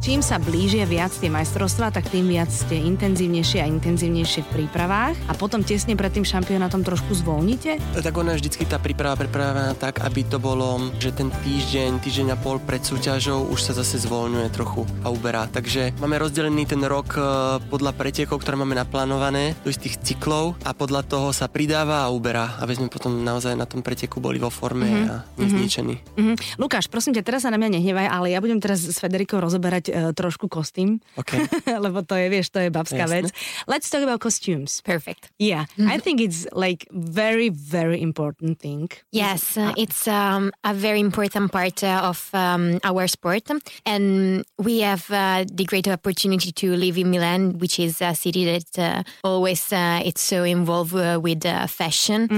Čím 0.04 0.20
sa 0.20 0.36
blížia 0.36 0.84
viac 0.84 1.16
tie 1.16 1.32
majstrovstvá, 1.32 1.88
tak 1.88 2.12
tým 2.12 2.28
viac 2.28 2.52
ste 2.52 2.76
intenzívnejšie 2.76 3.64
a 3.64 3.66
intenzívnejšie 3.72 4.44
v 4.44 4.48
prípravách 4.52 5.16
a 5.16 5.32
potom 5.32 5.64
tesne 5.64 5.96
pred 5.96 6.12
tým 6.12 6.28
šampionátom 6.28 6.84
trošku 6.84 7.16
zvolnite? 7.24 7.80
Tak 7.80 8.12
ona 8.12 8.36
je 8.36 8.44
vždycky 8.44 8.68
tá 8.68 8.76
príprava 8.76 9.16
pripravená 9.16 9.72
tak, 9.80 10.04
aby 10.04 10.28
to 10.28 10.36
bolo, 10.36 10.92
že 11.00 11.08
ten 11.08 11.32
týždeň, 11.32 12.04
týždeň 12.04 12.26
a 12.28 12.40
pol 12.44 12.60
pred 12.60 12.84
súťažou 12.84 13.48
už 13.48 13.56
sa 13.64 13.72
zase 13.72 13.96
zvoľňuje 14.04 14.48
trochu 14.52 14.84
a 15.00 15.08
uberá. 15.08 15.48
Takže 15.48 15.96
máme 15.96 16.20
rozdelený 16.20 16.68
ten 16.68 16.84
rok 16.84 17.16
e, 17.16 17.24
podľa 17.72 17.96
pretekov, 17.96 18.44
ktoré 18.44 18.60
máme 18.60 18.76
naplánované 18.76 19.56
do 19.64 19.72
istých 19.72 20.04
cyklov 20.04 20.52
a 20.68 20.76
podľa 20.76 21.08
toho 21.08 21.32
sa 21.32 21.48
pridáva 21.48 22.04
a 22.04 22.12
uberá, 22.12 22.60
aby 22.60 22.76
sme 22.76 22.92
potom 22.92 23.24
naozaj 23.24 23.56
na 23.56 23.64
tom 23.64 23.80
preteku 23.80 24.20
boli 24.20 24.36
vo 24.36 24.52
forme 24.52 24.84
mm-hmm. 24.84 25.08
a 25.08 25.14
nezničení. 25.40 25.96
Mhm. 26.20 26.60
Lukáš, 26.60 26.92
prosím 26.92 27.16
ťa, 27.16 27.24
teraz 27.24 27.48
sa 27.48 27.48
na 27.48 27.56
mňa 27.56 27.80
nehnevaj, 27.80 28.08
ale 28.12 28.36
ja 28.36 28.44
budem 28.44 28.60
teraz 28.60 28.84
s 28.84 29.00
Federikou 29.00 29.40
rozoberať 29.40 29.93
e, 29.94 30.10
trošku 30.12 30.50
kostým, 30.50 30.98
OK. 31.14 31.38
lebo 31.86 32.02
to 32.02 32.18
je, 32.18 32.26
vieš, 32.26 32.50
to 32.50 32.58
je 32.58 32.68
babská 32.74 33.06
Jasné. 33.06 33.22
vec. 33.22 33.26
Let's 33.70 33.86
talk 33.86 34.02
about 34.02 34.18
costumes. 34.18 34.82
Perfect. 34.82 35.30
Yeah, 35.38 35.70
I 35.78 36.02
think 36.02 36.18
it's 36.20 36.50
like 36.50 36.90
very, 36.90 37.48
very 37.54 38.02
important 38.02 38.58
thing. 38.58 38.90
Yes, 39.14 39.56
uh, 39.56 39.72
it's 39.78 40.08
um, 40.10 40.50
a 40.64 40.74
very 40.74 40.98
important 40.98 41.52
part 41.52 41.82
uh, 41.86 42.10
of 42.10 42.28
um, 42.34 42.82
our 42.82 43.06
sport, 43.06 43.46
and 43.86 44.42
we 44.58 44.80
have 44.82 45.06
uh, 45.10 45.44
the 45.46 45.64
great 45.64 45.86
opportunity 45.86 46.50
to 46.52 46.74
live 46.74 46.98
in 46.98 47.10
Milan, 47.10 47.58
which 47.58 47.78
is 47.78 48.02
a 48.02 48.14
city 48.14 48.44
that 48.44 48.78
uh, 48.78 49.02
always 49.22 49.72
uh, 49.72 50.02
it's 50.04 50.22
so 50.22 50.42
involved 50.42 50.94
uh, 50.94 51.20
with 51.22 51.46
uh, 51.46 51.66
fashion, 51.66 52.28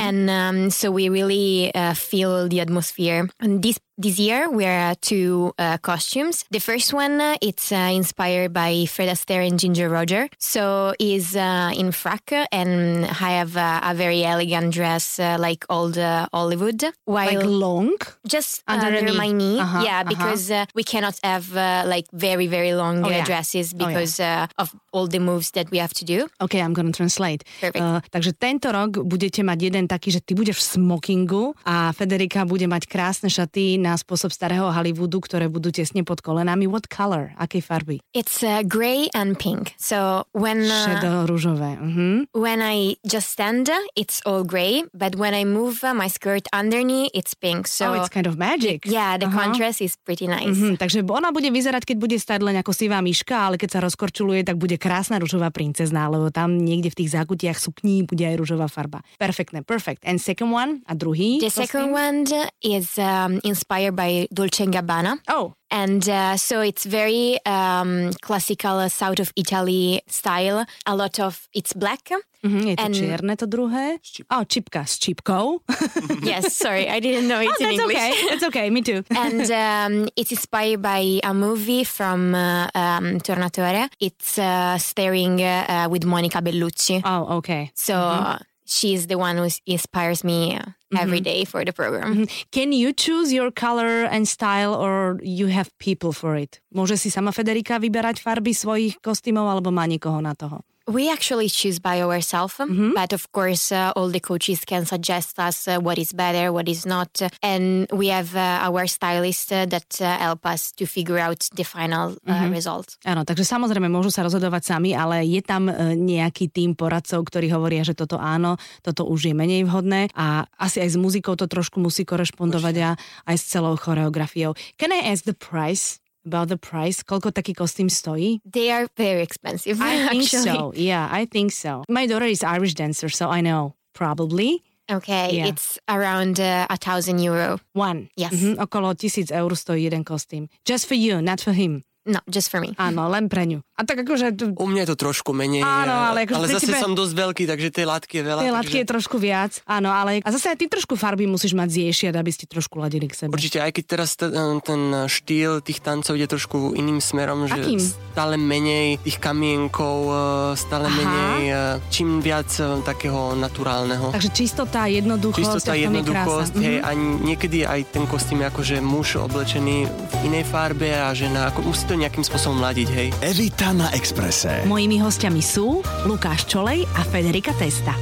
and 0.00 0.30
um, 0.30 0.70
so 0.70 0.90
we 0.90 1.08
really 1.08 1.74
uh, 1.74 1.94
feel 1.94 2.48
the 2.48 2.60
atmosphere. 2.60 3.28
And 3.40 3.62
this 3.62 3.78
this 3.98 4.18
year 4.18 4.48
we 4.50 4.64
are 4.64 4.90
uh, 4.90 4.94
two 5.00 5.52
uh, 5.58 5.76
costumes. 5.78 6.44
The 6.50 6.60
first 6.60 6.92
one 6.92 7.20
uh, 7.20 7.36
it's 7.40 7.70
uh, 7.72 7.90
inspired 7.92 8.52
by 8.52 8.86
Fred 8.88 9.08
Astaire 9.08 9.46
and 9.46 9.58
Ginger 9.58 9.88
Roger, 9.88 10.28
so 10.38 10.94
is 10.98 11.36
uh, 11.36 11.70
in 11.76 11.92
frock, 11.92 12.32
and 12.50 13.04
I 13.06 13.30
have 13.40 13.56
uh, 13.56 13.80
a 13.84 13.94
very 13.94 14.24
elegant 14.24 14.72
dress 14.74 15.18
uh, 15.18 15.36
like 15.38 15.64
old 15.68 15.98
uh, 15.98 16.26
Hollywood, 16.32 16.82
while 17.04 17.34
Like 17.34 17.44
long? 17.44 17.90
just 18.26 18.62
Under 18.66 18.86
under, 18.86 19.02
knee. 19.02 19.16
my 19.18 19.30
knee. 19.30 19.60
Uh-huh, 19.60 19.82
yeah, 19.84 20.00
uh-huh. 20.00 20.08
because 20.08 20.50
uh, 20.50 20.64
we 20.74 20.84
cannot 20.84 21.18
have 21.22 21.54
uh, 21.56 21.84
like 21.86 22.06
very 22.12 22.46
very 22.46 22.74
long 22.74 23.04
Oh, 23.04 23.08
yeah. 23.10 23.24
dresses 23.24 23.72
Oh, 23.74 23.78
yeah. 23.78 23.86
because 23.88 24.20
uh, 24.20 24.46
of 24.58 24.72
all 24.92 25.06
the 25.06 25.18
moves 25.20 25.50
that 25.52 25.70
we 25.70 25.78
have 25.78 25.92
to 25.94 26.04
do. 26.04 26.28
OK, 26.40 26.60
I'm 26.60 26.72
gonna 26.72 26.92
translate. 26.92 27.44
Perfect. 27.60 28.08
Takže 28.12 28.32
tento 28.38 28.72
rok 28.72 29.04
budete 29.04 29.42
mať 29.42 29.58
jeden 29.68 29.84
taký, 29.88 30.10
že 30.12 30.20
ty 30.24 30.32
budeš 30.34 30.58
v 30.62 30.64
smokingu 30.80 31.52
a 31.64 31.92
Federika 31.92 32.44
bude 32.48 32.64
mať 32.68 32.86
krásne 32.88 33.28
šaty 33.28 33.81
na 33.82 33.98
spôsob 33.98 34.30
starého 34.30 34.70
Hollywoodu, 34.70 35.18
ktoré 35.18 35.50
budú 35.50 35.74
tesne 35.74 36.06
pod 36.06 36.22
kolenami. 36.22 36.70
What 36.70 36.86
color? 36.86 37.34
Akej 37.34 37.66
farby? 37.66 37.98
It's 38.14 38.46
uh, 38.46 38.62
gray 38.62 39.10
and 39.10 39.34
pink. 39.34 39.74
So 39.74 40.30
when 40.30 40.62
uh, 40.70 40.86
Šedo, 40.86 41.26
rúžové. 41.26 41.74
Uh-huh. 41.82 42.22
when 42.30 42.62
I 42.62 42.94
just 43.02 43.34
stand, 43.34 43.66
it's 43.98 44.22
all 44.22 44.46
gray, 44.46 44.86
but 44.94 45.18
when 45.18 45.34
I 45.34 45.42
move 45.42 45.82
uh, 45.82 45.90
my 45.90 46.06
skirt 46.06 46.46
underneath, 46.54 47.10
it's 47.10 47.34
pink. 47.34 47.66
So 47.66 47.90
oh, 47.90 47.98
it's 47.98 48.08
kind 48.08 48.30
of 48.30 48.38
magic. 48.38 48.86
yeah, 48.86 49.18
the 49.18 49.26
Aha. 49.26 49.34
contrast 49.34 49.82
is 49.82 49.98
pretty 49.98 50.30
nice. 50.30 50.54
Mhm, 50.54 50.78
takže 50.78 51.02
ona 51.02 51.34
bude 51.34 51.50
vyzerať, 51.50 51.82
keď 51.82 51.96
bude 51.98 52.16
stať 52.22 52.40
len 52.46 52.54
ako 52.62 52.70
sivá 52.70 53.02
myška, 53.02 53.50
ale 53.50 53.58
keď 53.58 53.78
sa 53.78 53.80
rozkorčuluje, 53.82 54.46
tak 54.46 54.62
bude 54.62 54.78
krásna 54.78 55.18
ružová 55.18 55.50
princezná, 55.50 56.06
lebo 56.06 56.30
tam 56.30 56.54
niekde 56.54 56.94
v 56.94 56.98
tých 57.02 57.10
zákutiach 57.18 57.58
sukní 57.58 58.06
bude 58.06 58.22
aj 58.22 58.38
ružová 58.38 58.70
farba. 58.70 59.02
Perfektné, 59.18 59.66
perfect. 59.66 60.06
And 60.06 60.22
second 60.22 60.54
one, 60.54 60.86
a 60.86 60.94
druhý? 60.94 61.42
The 61.42 61.50
second 61.50 61.90
one 61.90 62.22
is 62.62 62.94
um, 63.00 63.42
inspired 63.42 63.71
by 63.92 64.26
Dolce 64.32 64.64
and 64.64 64.74
Gabbana. 64.74 65.18
Oh, 65.28 65.54
And 65.70 66.06
uh, 66.08 66.36
so 66.36 66.60
it's 66.60 66.84
very 66.84 67.38
um, 67.46 68.12
classical 68.20 68.76
uh, 68.78 68.88
south 68.90 69.20
of 69.20 69.32
Italy 69.36 70.02
style. 70.06 70.66
A 70.84 70.94
lot 70.94 71.18
of 71.18 71.48
it's 71.54 71.72
black. 71.72 72.10
mhm, 72.44 72.66
je 72.66 72.76
to 72.76 72.82
And- 72.82 72.94
čierne 72.94 73.36
to 73.36 73.46
druhé. 73.46 73.96
Oh, 74.30 74.44
čipka 74.44 74.84
s 74.84 74.98
čipkou. 74.98 75.60
yes, 76.22 76.52
sorry, 76.56 76.88
I 76.90 77.00
didn't 77.00 77.26
know 77.28 77.40
it's 77.40 77.56
oh, 77.60 77.64
in 77.64 77.76
that's 77.76 77.80
English. 77.80 77.96
okay, 77.96 78.28
that's 78.28 78.44
okay, 78.44 78.70
me 78.70 78.82
too. 78.82 79.00
and 79.16 79.48
um, 79.50 80.08
it's 80.16 80.30
inspired 80.32 80.82
by 80.82 81.20
a 81.24 81.32
movie 81.32 81.84
from 81.84 82.34
uh, 82.34 82.68
um, 82.74 83.20
Tornatore. 83.20 83.88
It's 83.98 84.38
uh, 84.38 84.76
starring 84.78 85.40
uh, 85.40 85.64
uh, 85.68 85.88
with 85.88 86.04
Monica 86.04 86.42
Bellucci. 86.42 87.00
Oh, 87.04 87.38
okay. 87.38 87.70
So 87.74 87.94
uh, 87.94 88.38
she's 88.66 89.06
the 89.06 89.16
one 89.16 89.38
who 89.38 89.48
inspires 89.66 90.22
me 90.24 90.58
uh, 90.94 91.02
every 91.02 91.20
day 91.20 91.44
for 91.44 91.64
the 91.64 91.72
program. 91.72 92.26
Can 92.52 92.72
you 92.72 92.92
choose 92.92 93.32
your 93.32 93.50
color 93.50 94.04
and 94.04 94.28
style 94.28 94.74
or 94.74 95.18
you 95.22 95.48
have 95.48 95.72
people 95.78 96.12
for 96.12 96.36
it? 96.36 96.60
Môže 96.72 97.00
si 97.00 97.08
sama 97.08 97.32
Federika 97.32 97.80
vyberať 97.80 98.20
farby 98.20 98.52
svojich 98.52 99.00
kostýmov 99.00 99.48
alebo 99.48 99.72
má 99.72 99.88
niekoho 99.88 100.20
na 100.20 100.36
toho? 100.36 100.62
We 100.90 101.10
actually 101.10 101.48
choose 101.48 101.78
by 101.78 102.02
ourselves, 102.02 102.58
Mm-hmm. 102.58 102.92
but 102.94 103.12
of 103.12 103.30
course, 103.30 103.70
uh, 103.70 103.92
all 103.94 104.10
the 104.10 104.18
coaches 104.20 104.64
can 104.66 104.82
suggest 104.84 105.38
us 105.38 105.68
uh, 105.70 105.78
what 105.78 105.96
is 105.96 106.10
better, 106.12 106.50
what 106.50 106.66
is 106.68 106.82
not, 106.84 107.22
and 107.42 107.86
we 107.94 108.08
have 108.10 108.34
uh, 108.34 108.66
our 108.66 108.86
stylist 108.90 109.52
uh, 109.54 109.64
that 109.70 109.86
uh, 110.02 110.18
help 110.18 110.42
us 110.44 110.72
to 110.74 110.84
figure 110.86 111.22
out 111.22 111.38
the 111.54 111.62
final 111.62 112.18
uh, 112.26 112.32
Mm-hmm. 112.42 112.50
result. 112.50 112.98
Áno, 113.06 113.22
takže 113.22 113.46
samozrejme 113.46 113.86
môžu 113.86 114.10
sa 114.10 114.26
rozhodovať 114.26 114.74
sami, 114.74 114.90
ale 114.92 115.22
je 115.22 115.38
tam 115.38 115.70
e, 115.70 115.94
nejaký 115.94 116.50
tým 116.50 116.74
poradcov, 116.74 117.22
ktorí 117.30 117.46
hovoria, 117.54 117.86
že 117.86 117.94
toto 117.94 118.18
áno, 118.18 118.58
toto 118.82 119.06
už 119.06 119.30
je 119.30 119.34
menej 119.38 119.62
vhodné 119.62 120.10
a 120.18 120.50
asi 120.58 120.82
aj 120.82 120.92
s 120.92 120.98
muzikou 120.98 121.38
to 121.38 121.46
trošku 121.46 121.78
musí 121.78 122.02
korešpondovať 122.02 122.74
a 122.82 122.90
aj 123.30 123.36
s 123.38 123.44
celou 123.46 123.78
choreografiou. 123.78 124.58
Can 124.74 124.90
I 124.90 125.06
ask 125.14 125.22
the 125.22 125.36
price? 125.36 126.01
About 126.24 126.48
the 126.48 126.56
price? 126.56 127.02
Koľko 127.02 127.34
taký 127.34 127.50
kostým 127.54 127.90
stojí? 127.90 128.38
They 128.46 128.70
are 128.70 128.86
very 128.96 129.22
expensive. 129.22 129.82
I 129.82 130.06
think 130.08 130.30
actually. 130.30 130.54
so. 130.54 130.72
Yeah, 130.74 131.08
I 131.10 131.26
think 131.26 131.50
so. 131.50 131.82
My 131.90 132.06
daughter 132.06 132.26
is 132.30 132.42
Irish 132.46 132.74
dancer, 132.74 133.08
so 133.10 133.26
I 133.28 133.42
know. 133.42 133.74
Probably. 133.92 134.62
Okay, 134.90 135.30
Yeah. 135.38 135.46
it's 135.46 135.78
around 135.88 136.38
uh, 136.40 136.66
a 136.68 136.76
thousand 136.76 137.18
euro. 137.22 137.58
One. 137.72 138.10
Yes. 138.16 138.34
Mhm, 138.34 138.58
okolo 138.58 138.94
tisíc 138.94 139.30
eur 139.30 139.50
stojí 139.56 139.84
jeden 139.84 140.04
kostým. 140.04 140.48
Just 140.64 140.86
for 140.86 140.94
you, 140.94 141.22
not 141.22 141.40
for 141.40 141.52
him. 141.54 141.82
No, 142.04 142.18
just 142.26 142.48
for 142.48 142.58
me. 142.58 142.74
Áno, 142.76 143.06
len 143.06 143.26
pre 143.26 143.44
ňu. 143.44 143.62
A 143.72 143.82
tak 143.82 144.02
akože 144.02 144.34
tu- 144.34 144.50
U 144.52 144.66
mňa 144.66 144.82
je 144.82 144.90
to 144.90 144.98
trošku 145.00 145.30
menej, 145.30 145.62
Áno, 145.62 146.10
ale 146.10 146.26
akože 146.26 146.34
ale 146.34 146.46
zase 146.48 146.66
princípe- 146.66 146.82
som 146.82 146.92
dosť 146.92 147.14
veľký, 147.14 147.44
takže 147.44 147.68
tej 147.70 147.86
látky 147.88 148.12
je 148.12 148.24
veľa. 148.24 148.40
tej 148.40 148.46
takže... 148.48 148.58
látky 148.58 148.76
je 148.76 148.86
trošku 148.88 149.16
viac. 149.16 149.52
Áno, 149.64 149.88
ale 149.88 150.18
a 150.18 150.28
zase 150.28 150.46
aj 150.48 150.56
ty 150.56 150.66
trošku 150.66 150.94
farby 150.94 151.24
musíš 151.24 151.52
mať 151.52 151.68
zješiať, 151.72 152.14
aby 152.14 152.28
ste 152.28 152.44
trošku 152.44 152.74
ladili 152.76 153.06
k 153.06 153.14
sebe. 153.16 153.30
Určite, 153.30 153.58
aj 153.60 153.70
keď 153.70 153.84
teraz 153.86 154.10
ten, 154.14 154.34
ten 154.60 154.80
štýl 155.04 155.60
tých 155.60 155.78
tancov 155.78 156.12
ide 156.12 156.26
trošku 156.26 156.72
iným 156.72 156.98
smerom, 156.98 157.46
že 157.46 157.54
Akým? 157.56 157.78
stále 157.78 158.34
menej 158.36 158.98
tých 159.00 159.18
kamienkov, 159.18 159.96
eh, 160.04 160.18
stále 160.56 160.86
Aha. 160.86 160.96
menej, 160.96 161.40
eh, 161.46 161.58
čím 161.88 162.18
viac 162.18 162.50
eh, 162.52 162.82
takého 162.82 163.34
naturálneho. 163.34 164.10
Takže 164.10 164.30
čistota, 164.32 164.86
jednoduchosť 164.86 165.38
Čistota, 165.38 165.72
je 165.72 165.82
jednoduchosť, 165.84 166.52
krása. 166.52 166.62
hej, 166.62 166.76
Mhm. 166.76 166.82
a 166.82 166.90
niekedy 167.22 167.58
aj 167.62 167.80
ten 167.90 168.04
kostým 168.04 168.38
je 168.38 168.46
akože 168.48 168.76
muž 168.80 169.16
oblečený 169.18 169.76
v 169.86 170.24
inej 170.24 170.44
farbe 170.44 170.90
a 170.92 171.10
žena, 171.12 171.46
ako 171.46 171.62
musí 171.64 171.84
to 171.92 172.00
nejakým 172.00 172.24
spôsobom 172.24 172.56
ladiť, 172.64 172.88
hej. 172.88 173.08
Evita 173.20 173.68
na 173.76 173.92
Exprese. 173.92 174.64
Mojimi 174.64 174.96
hostiami 175.04 175.44
sú 175.44 175.84
Lukáš 176.08 176.48
Čolej 176.48 176.88
a 176.96 177.04
Federika 177.04 177.52
Testa. 177.52 177.92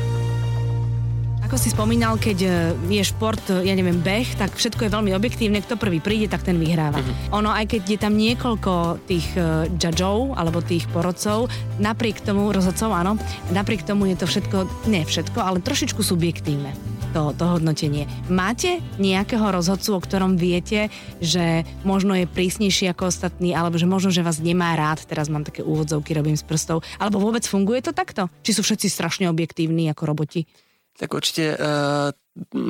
Ako 1.43 1.59
si 1.59 1.75
spomínal, 1.75 2.15
keď 2.15 2.39
e, 2.39 2.51
je 2.87 3.03
šport, 3.03 3.43
e, 3.51 3.67
ja 3.67 3.75
neviem, 3.75 3.99
beh, 3.99 4.39
tak 4.39 4.55
všetko 4.55 4.87
je 4.87 4.95
veľmi 4.95 5.11
objektívne. 5.11 5.59
Kto 5.59 5.75
prvý 5.75 5.99
príde, 5.99 6.31
tak 6.31 6.47
ten 6.47 6.55
vyhráva. 6.63 7.03
Ono, 7.35 7.51
aj 7.51 7.67
keď 7.67 7.83
je 7.91 7.99
tam 7.99 8.15
niekoľko 8.15 9.03
tých 9.11 9.27
uh, 9.35 9.67
judgeov, 9.75 10.39
alebo 10.39 10.63
tých 10.63 10.87
porodcov, 10.95 11.51
napriek 11.83 12.23
tomu, 12.23 12.55
rozhodcov, 12.55 12.95
áno, 12.95 13.19
napriek 13.51 13.83
tomu 13.83 14.07
je 14.07 14.23
to 14.23 14.31
všetko, 14.31 14.87
ne 14.87 15.03
všetko, 15.03 15.43
ale 15.43 15.59
trošičku 15.59 15.99
subjektívne. 16.07 16.90
To, 17.11 17.35
to 17.35 17.43
hodnotenie. 17.59 18.07
Máte 18.31 18.79
nejakého 19.03 19.51
rozhodcu, 19.51 19.99
o 19.99 20.01
ktorom 20.01 20.39
viete, 20.39 20.95
že 21.19 21.67
možno 21.83 22.15
je 22.15 22.31
prísnejší 22.31 22.87
ako 22.95 23.11
ostatní, 23.11 23.51
alebo 23.51 23.83
že 23.83 23.91
možno, 23.91 24.15
že 24.15 24.23
vás 24.23 24.39
nemá 24.39 24.79
rád, 24.79 25.03
teraz 25.11 25.27
mám 25.27 25.43
také 25.43 25.67
úvodzovky, 25.67 26.15
robím 26.15 26.39
z 26.39 26.47
prstov, 26.47 26.87
alebo 27.03 27.19
vôbec 27.19 27.43
funguje 27.43 27.83
to 27.83 27.91
takto? 27.91 28.31
Či 28.47 28.55
sú 28.55 28.63
všetci 28.63 28.87
strašne 28.87 29.27
objektívni 29.27 29.91
ako 29.91 30.07
roboti? 30.07 30.47
Tak 30.95 31.11
určite 31.11 31.59
uh, 31.59 32.15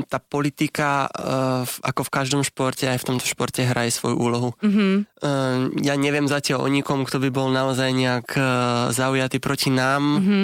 tá 0.09 0.19
politika 0.25 1.13
v- 1.69 1.81
ako 1.85 2.01
v 2.09 2.11
každom 2.15 2.41
športe, 2.41 2.89
aj 2.89 2.97
v 2.97 3.07
tomto 3.13 3.29
športe 3.29 3.61
hraje 3.61 3.93
svoju 3.93 4.17
úlohu. 4.17 4.57
Mhm. 4.65 5.21
Uh, 5.21 5.69
ja 5.85 6.01
neviem 6.01 6.25
zatiaľ 6.33 6.65
o 6.65 6.73
nikom, 6.73 7.05
kto 7.05 7.21
by 7.21 7.29
bol 7.29 7.53
naozaj 7.53 7.93
nejak 7.93 8.33
zaujatý 8.97 9.37
proti 9.37 9.69
nám. 9.69 10.03
Mhm. 10.25 10.41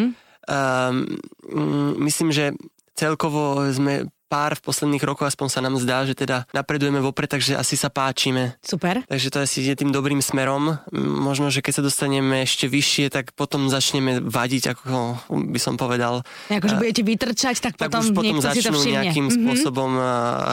Um, 0.46 1.18
mm, 1.48 1.92
myslím, 2.06 2.30
že 2.30 2.54
celkovo 2.96 3.60
sme 3.70 4.08
pár 4.26 4.58
v 4.58 4.62
posledných 4.62 5.02
rokoch, 5.02 5.26
aspoň 5.26 5.48
sa 5.48 5.60
nám 5.62 5.78
zdá, 5.78 6.02
že 6.02 6.12
teda 6.12 6.44
napredujeme 6.50 6.98
vopred, 6.98 7.30
takže 7.30 7.54
asi 7.54 7.74
sa 7.74 7.88
páčime. 7.88 8.58
Super. 8.60 9.06
Takže 9.06 9.28
to 9.30 9.38
asi 9.40 9.62
je 9.62 9.74
tým 9.74 9.90
dobrým 9.90 10.18
smerom. 10.18 10.78
Možno, 10.92 11.48
že 11.48 11.62
keď 11.62 11.78
sa 11.78 11.82
dostaneme 11.82 12.42
ešte 12.42 12.66
vyššie, 12.66 13.08
tak 13.08 13.32
potom 13.32 13.70
začneme 13.70 14.18
vadiť, 14.20 14.62
ako 14.74 14.92
by 15.30 15.60
som 15.60 15.78
povedal. 15.78 16.26
Akože 16.50 16.76
budete 16.76 17.02
vytrčať, 17.02 17.56
tak 17.62 17.72
Tak 17.78 17.88
potom, 17.88 18.02
už 18.02 18.08
potom 18.12 18.24
niekto 18.34 18.50
si 18.50 18.60
to 18.60 18.74
začnú 18.74 18.80
nejakým 18.84 19.26
Mhm. 19.26 19.34
spôsobom 19.36 19.90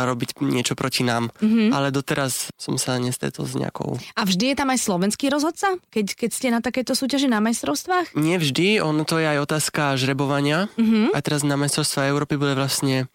robiť 0.05 0.29
niečo 0.39 0.73
proti 0.73 1.01
nám. 1.01 1.33
Ale 1.73 1.89
doteraz 1.89 2.53
som 2.55 2.77
sa 2.77 2.95
nestretol 2.97 3.45
s 3.45 3.57
nejakou... 3.57 3.97
A 4.13 4.21
vždy 4.23 4.53
je 4.53 4.55
tam 4.55 4.69
aj 4.69 4.79
slovenský 4.79 5.27
rozhodca, 5.27 5.75
keď, 5.89 6.05
keď 6.13 6.29
ste 6.29 6.47
na 6.49 6.61
takéto 6.61 6.93
súťaži 6.93 7.25
na 7.25 7.41
majstrovstvách? 7.41 8.13
Nie 8.13 8.37
vždy, 8.37 8.79
ono 8.79 9.03
to 9.03 9.17
je 9.17 9.27
aj 9.27 9.39
otázka 9.41 9.97
žrebovania. 9.97 10.69
A 11.13 11.19
teraz 11.19 11.41
na 11.41 11.57
majstrovstvá 11.57 12.05
Európy 12.07 12.37
bude 12.37 12.53
vlastne 12.53 13.09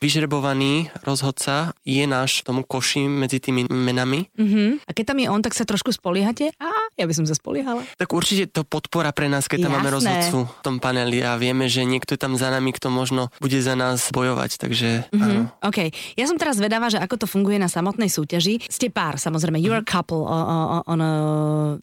vyžrebovaný 0.49 0.89
rozhodca, 1.05 1.77
je 1.85 2.05
náš 2.09 2.41
tomu 2.45 2.65
koši 2.65 3.05
medzi 3.09 3.41
tými 3.41 3.69
menami. 3.69 4.29
Uh-huh. 4.33 4.81
A 4.89 4.91
keď 4.97 5.13
tam 5.13 5.19
je 5.21 5.29
on, 5.29 5.41
tak 5.45 5.53
sa 5.53 5.69
trošku 5.69 5.93
spoliehate? 5.93 6.53
Á, 6.57 6.69
ja 6.97 7.05
by 7.05 7.13
som 7.13 7.25
sa 7.29 7.37
spoliehala. 7.37 7.85
Tak 8.01 8.13
určite 8.13 8.49
to 8.49 8.65
podpora 8.65 9.13
pre 9.13 9.29
nás, 9.29 9.45
keď 9.49 9.69
tam 9.69 9.77
máme 9.77 9.93
Jasné. 9.93 9.97
rozhodcu 9.97 10.39
v 10.49 10.63
tom 10.65 10.77
paneli 10.81 11.21
a 11.21 11.37
vieme, 11.37 11.69
že 11.69 11.85
niekto 11.85 12.17
je 12.17 12.21
tam 12.21 12.37
za 12.37 12.49
nami, 12.49 12.73
kto 12.73 12.89
možno 12.89 13.29
bude 13.41 13.61
za 13.61 13.77
nás 13.77 14.09
bojovať, 14.09 14.51
takže 14.57 14.89
áno. 15.13 15.53
OK. 15.61 15.93
Ja 16.17 16.25
som 16.25 16.41
teraz 16.41 16.57
vedavá, 16.57 16.89
že 16.89 17.01
ako 17.01 17.25
to 17.25 17.27
funguje 17.29 17.61
na 17.61 17.69
samotnej 17.69 18.09
súťaži. 18.09 18.65
Ste 18.69 18.89
pár, 18.89 19.21
samozrejme. 19.21 19.61
You're 19.61 19.81
a 19.81 19.85
couple 19.85 20.25
o- 20.25 20.29
o- 20.29 20.69
o- 20.81 20.85
on 20.89 21.01
a 21.05 21.13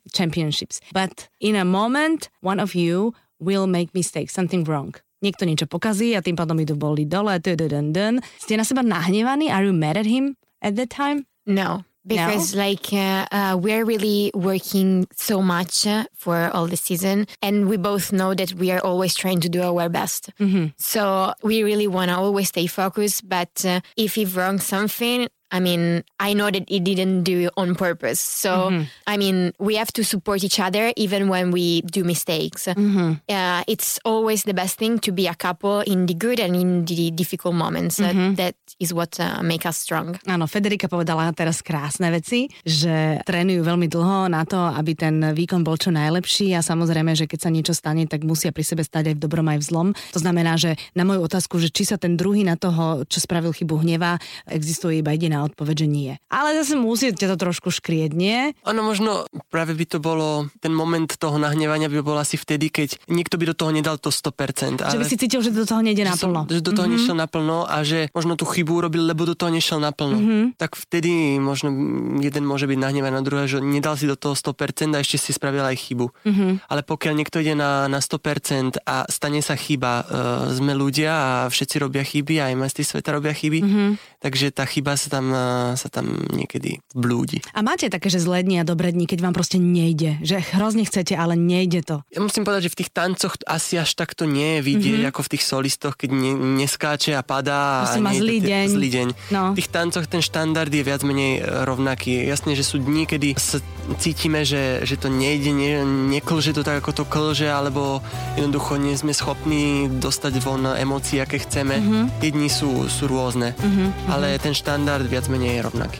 championships. 0.09 0.81
But 0.89 1.29
in 1.37 1.53
a 1.53 1.65
moment, 1.67 2.33
one 2.41 2.57
of 2.57 2.73
you 2.73 3.13
will 3.37 3.67
make 3.67 3.91
mistake, 3.93 4.31
something 4.31 4.63
wrong. 4.65 4.95
Niekto 5.25 5.49
niečo 5.49 5.65
pokazí 5.65 6.13
a 6.13 6.21
tým 6.21 6.37
pádom 6.37 6.61
idú 6.61 6.77
boli 6.77 7.09
dole. 7.09 7.41
Ste 7.41 8.53
na 8.53 8.61
seba 8.61 8.85
nahnevaní? 8.85 9.49
Are 9.49 9.65
you 9.65 9.73
mad 9.73 9.97
at 9.97 10.05
him 10.05 10.37
at 10.61 10.77
that 10.77 10.93
time? 10.93 11.25
No, 11.49 11.81
because 12.05 12.53
like 12.53 12.93
uh, 12.93 13.25
uh, 13.33 13.57
we're 13.57 13.85
really 13.85 14.29
working 14.37 15.09
so 15.17 15.41
much 15.41 15.89
uh, 15.89 16.05
for 16.13 16.49
all 16.53 16.69
the 16.69 16.77
season, 16.77 17.25
and 17.41 17.65
we 17.65 17.77
both 17.77 18.13
know 18.13 18.37
that 18.37 18.53
we 18.53 18.69
are 18.69 18.81
always 18.85 19.17
trying 19.17 19.41
to 19.41 19.49
do 19.49 19.65
our 19.65 19.89
best. 19.89 20.29
So 20.77 21.33
we 21.41 21.65
really 21.65 21.89
want 21.89 22.13
to 22.13 22.17
always 22.17 22.49
stay 22.53 22.69
focused. 22.69 23.25
But 23.25 23.65
uh, 23.65 23.81
if 23.97 24.13
he 24.13 24.29
wrong 24.29 24.61
something. 24.61 25.25
I 25.51 25.59
mean, 25.59 26.03
I 26.19 26.33
know 26.33 26.49
that 26.49 26.65
he 26.67 26.79
didn't 26.79 27.23
do 27.23 27.47
it 27.47 27.53
on 27.55 27.75
purpose. 27.75 28.19
So, 28.19 28.83
I 29.07 29.15
mean, 29.17 29.53
we 29.59 29.75
have 29.75 29.93
to 29.93 30.03
support 30.03 30.43
each 30.43 30.59
other 30.59 30.91
even 30.97 31.29
when 31.29 31.51
we 31.51 31.81
do 31.81 32.03
mistakes. 32.03 32.67
Uh, 32.67 33.63
it's 33.67 33.99
always 34.03 34.43
the 34.43 34.53
best 34.53 34.77
thing 34.77 34.99
to 34.99 35.11
be 35.13 35.27
a 35.27 35.35
couple 35.35 35.81
in 35.85 36.05
the 36.09 36.13
good 36.13 36.39
and 36.39 36.55
in 36.55 36.85
the 36.85 37.11
difficult 37.11 37.55
moments. 37.55 37.99
Uh, 37.99 38.33
that 38.35 38.55
is 38.79 38.91
what 38.91 39.15
uh, 39.19 39.39
make 39.45 39.65
us 39.65 39.77
strong. 39.77 40.17
Áno, 40.27 40.49
Federika 40.49 40.89
povedala 40.89 41.31
teraz 41.31 41.61
krásne 41.61 42.09
veci, 42.11 42.49
že 42.65 43.21
trénujú 43.23 43.63
veľmi 43.63 43.87
dlho 43.87 44.27
na 44.27 44.43
to, 44.43 44.57
aby 44.57 44.97
ten 44.97 45.21
výkon 45.21 45.63
bol 45.63 45.77
čo 45.79 45.93
najlepší 45.93 46.57
a 46.57 46.65
samozrejme, 46.65 47.13
že 47.15 47.29
keď 47.29 47.39
sa 47.39 47.53
niečo 47.53 47.73
stane, 47.77 48.09
tak 48.09 48.25
musia 48.25 48.51
pri 48.51 48.65
sebe 48.65 48.83
stať 48.83 49.13
aj 49.13 49.15
v 49.15 49.23
dobrom 49.23 49.47
aj 49.47 49.59
v 49.61 49.67
zlom. 49.67 49.87
To 50.11 50.19
znamená, 50.19 50.57
že 50.57 50.75
na 50.97 51.05
moju 51.05 51.23
otázku, 51.23 51.61
že 51.61 51.69
či 51.69 51.85
sa 51.85 52.01
ten 52.01 52.17
druhý 52.17 52.43
na 52.43 52.57
toho, 52.57 53.05
čo 53.07 53.21
spravil 53.21 53.53
chybu 53.53 53.85
hnevá, 53.85 54.17
existuje 54.49 54.99
iba 54.99 55.13
jediná 55.13 55.44
odpoveď, 55.47 55.85
že 55.85 55.87
nie. 55.87 56.11
Ale 56.29 56.57
zase 56.57 56.77
musíte 56.79 57.25
to 57.25 57.35
trošku 57.37 57.69
škrieť, 57.69 58.11
nie? 58.13 58.51
Ono 58.65 58.81
možno 58.81 59.29
práve 59.49 59.77
by 59.77 59.85
to 59.85 59.97
bolo, 60.01 60.49
ten 60.59 60.73
moment 60.73 61.07
toho 61.15 61.37
nahnevania 61.37 61.87
by 61.91 62.01
bol 62.01 62.17
asi 62.17 62.35
vtedy, 62.35 62.69
keď 62.73 62.97
niekto 63.07 63.37
by 63.37 63.51
do 63.51 63.55
toho 63.55 63.71
nedal 63.71 63.97
to 64.01 64.09
100%. 64.09 64.81
Že 64.81 64.99
by 65.01 65.07
si 65.07 65.17
cítil, 65.19 65.41
že 65.45 65.51
do 65.53 65.65
toho 65.65 65.81
nejde 65.81 66.03
že 66.05 66.17
som-. 66.17 66.45
Že 66.45 66.61
do 66.61 66.71
toho 66.73 66.87
mm-hmm. 66.89 66.93
nešiel 66.99 67.15
naplno 67.15 67.65
a 67.65 67.81
že 67.85 68.09
možno 68.11 68.35
tú 68.35 68.45
chybu 68.45 68.85
urobil, 68.85 69.05
lebo 69.07 69.25
do 69.25 69.35
toho 69.37 69.49
nešiel 69.53 69.79
naplno. 69.79 70.17
Mm-hmm. 70.17 70.43
Tak 70.59 70.75
vtedy 70.75 71.37
možno 71.37 71.71
jeden 72.19 72.43
môže 72.43 72.65
byť 72.65 72.77
nahnevaný 72.77 73.13
na 73.15 73.23
druhé, 73.23 73.45
že 73.47 73.61
nedal 73.61 73.95
si 73.95 74.09
do 74.09 74.17
toho 74.19 74.35
100% 74.35 74.95
a 74.95 75.01
ešte 75.01 75.17
si 75.17 75.31
spravil 75.31 75.63
aj 75.63 75.77
chybu. 75.77 76.07
Mm-hmm. 76.11 76.51
Ale 76.67 76.81
pokiaľ 76.83 77.13
niekto 77.15 77.39
ide 77.39 77.53
na, 77.55 77.87
na 77.87 77.99
100% 77.99 78.81
a 78.83 79.05
stane 79.07 79.39
sa 79.39 79.55
chyba, 79.55 80.03
uh, 80.03 80.05
sme 80.51 80.73
ľudia 80.75 81.11
a 81.13 81.29
všetci 81.47 81.75
robia 81.79 82.03
chyby, 82.03 82.41
aj 82.41 82.53
majstri 82.57 82.83
sveta 82.83 83.15
robia 83.15 83.31
chyby, 83.31 83.59
mm-hmm. 83.61 83.89
Takže 84.25 84.49
tá 84.49 84.65
chyba 84.65 84.97
sa 84.97 85.13
tam, 85.13 85.29
uh, 85.29 85.77
sa 85.77 85.85
tam 85.85 86.25
niekedy 86.33 86.81
blúdi. 86.97 87.45
A 87.53 87.61
máte 87.61 87.93
také, 87.93 88.09
že 88.09 88.17
zlé 88.17 88.41
dni 88.41 88.61
a 88.61 88.65
dobré 88.65 88.89
dni, 88.89 89.05
keď 89.05 89.21
vám 89.21 89.37
proste 89.37 89.61
nejde. 89.61 90.17
Že 90.25 90.41
hrozne 90.57 90.81
chcete, 90.81 91.13
ale 91.13 91.37
nejde 91.37 91.85
to. 91.85 92.01
Ja 92.09 92.25
musím 92.25 92.41
povedať, 92.41 92.65
že 92.65 92.73
v 92.73 92.79
tých 92.81 92.89
tancoch 92.89 93.37
asi 93.45 93.77
až 93.77 93.93
takto 93.93 94.25
nie 94.25 94.57
je 94.57 94.61
vidieť, 94.65 94.99
mm-hmm. 95.05 95.11
ako 95.13 95.21
v 95.21 95.31
tých 95.37 95.43
solistoch, 95.45 95.93
keď 95.93 96.09
ne, 96.09 96.33
neskáče 96.65 97.13
a 97.13 97.21
padá. 97.21 97.85
Proste 97.85 98.01
a 98.01 98.05
má 98.09 98.17
zlý 98.17 98.41
to- 98.41 98.49
deň. 98.49 98.65
Zlý 98.73 98.89
deň. 98.89 99.07
No. 99.29 99.43
V 99.53 99.57
tých 99.61 99.69
tancoch 99.69 100.05
ten 100.09 100.25
štandard 100.25 100.73
je 100.73 100.81
viac 100.81 101.05
menej 101.05 101.33
e, 101.37 101.41
rovnaký. 101.45 102.25
Jasne, 102.25 102.57
že 102.57 102.65
sú 102.65 102.81
dni, 102.81 103.05
kedy 103.05 103.37
sa 103.37 103.61
cítime, 104.01 104.41
že, 104.41 104.81
že 104.81 104.97
to 104.97 105.13
nejde, 105.13 105.53
ne, 105.53 105.85
neklže 106.17 106.57
to 106.57 106.65
tak, 106.65 106.81
ako 106.81 106.91
to 106.97 107.03
klže, 107.05 107.45
alebo 107.45 108.01
jednoducho 108.33 108.81
nie 108.81 108.97
sme 108.97 109.13
schopní 109.13 109.85
dostať 110.01 110.33
von 110.41 110.65
emócie, 110.73 111.21
aké 111.21 111.37
chceme. 111.37 111.77
Mm-hmm. 111.77 112.05
Tie 112.17 112.29
dni 112.33 112.49
sú, 112.49 112.89
sú 112.89 113.05
rôzne, 113.05 113.53
mm-hmm. 113.53 114.09
Ale 114.15 114.39
ten 114.39 114.55
štandard 114.55 115.03
viac 115.03 115.27
menej 115.27 115.59
je 115.59 115.61
rovnaký. 115.67 115.99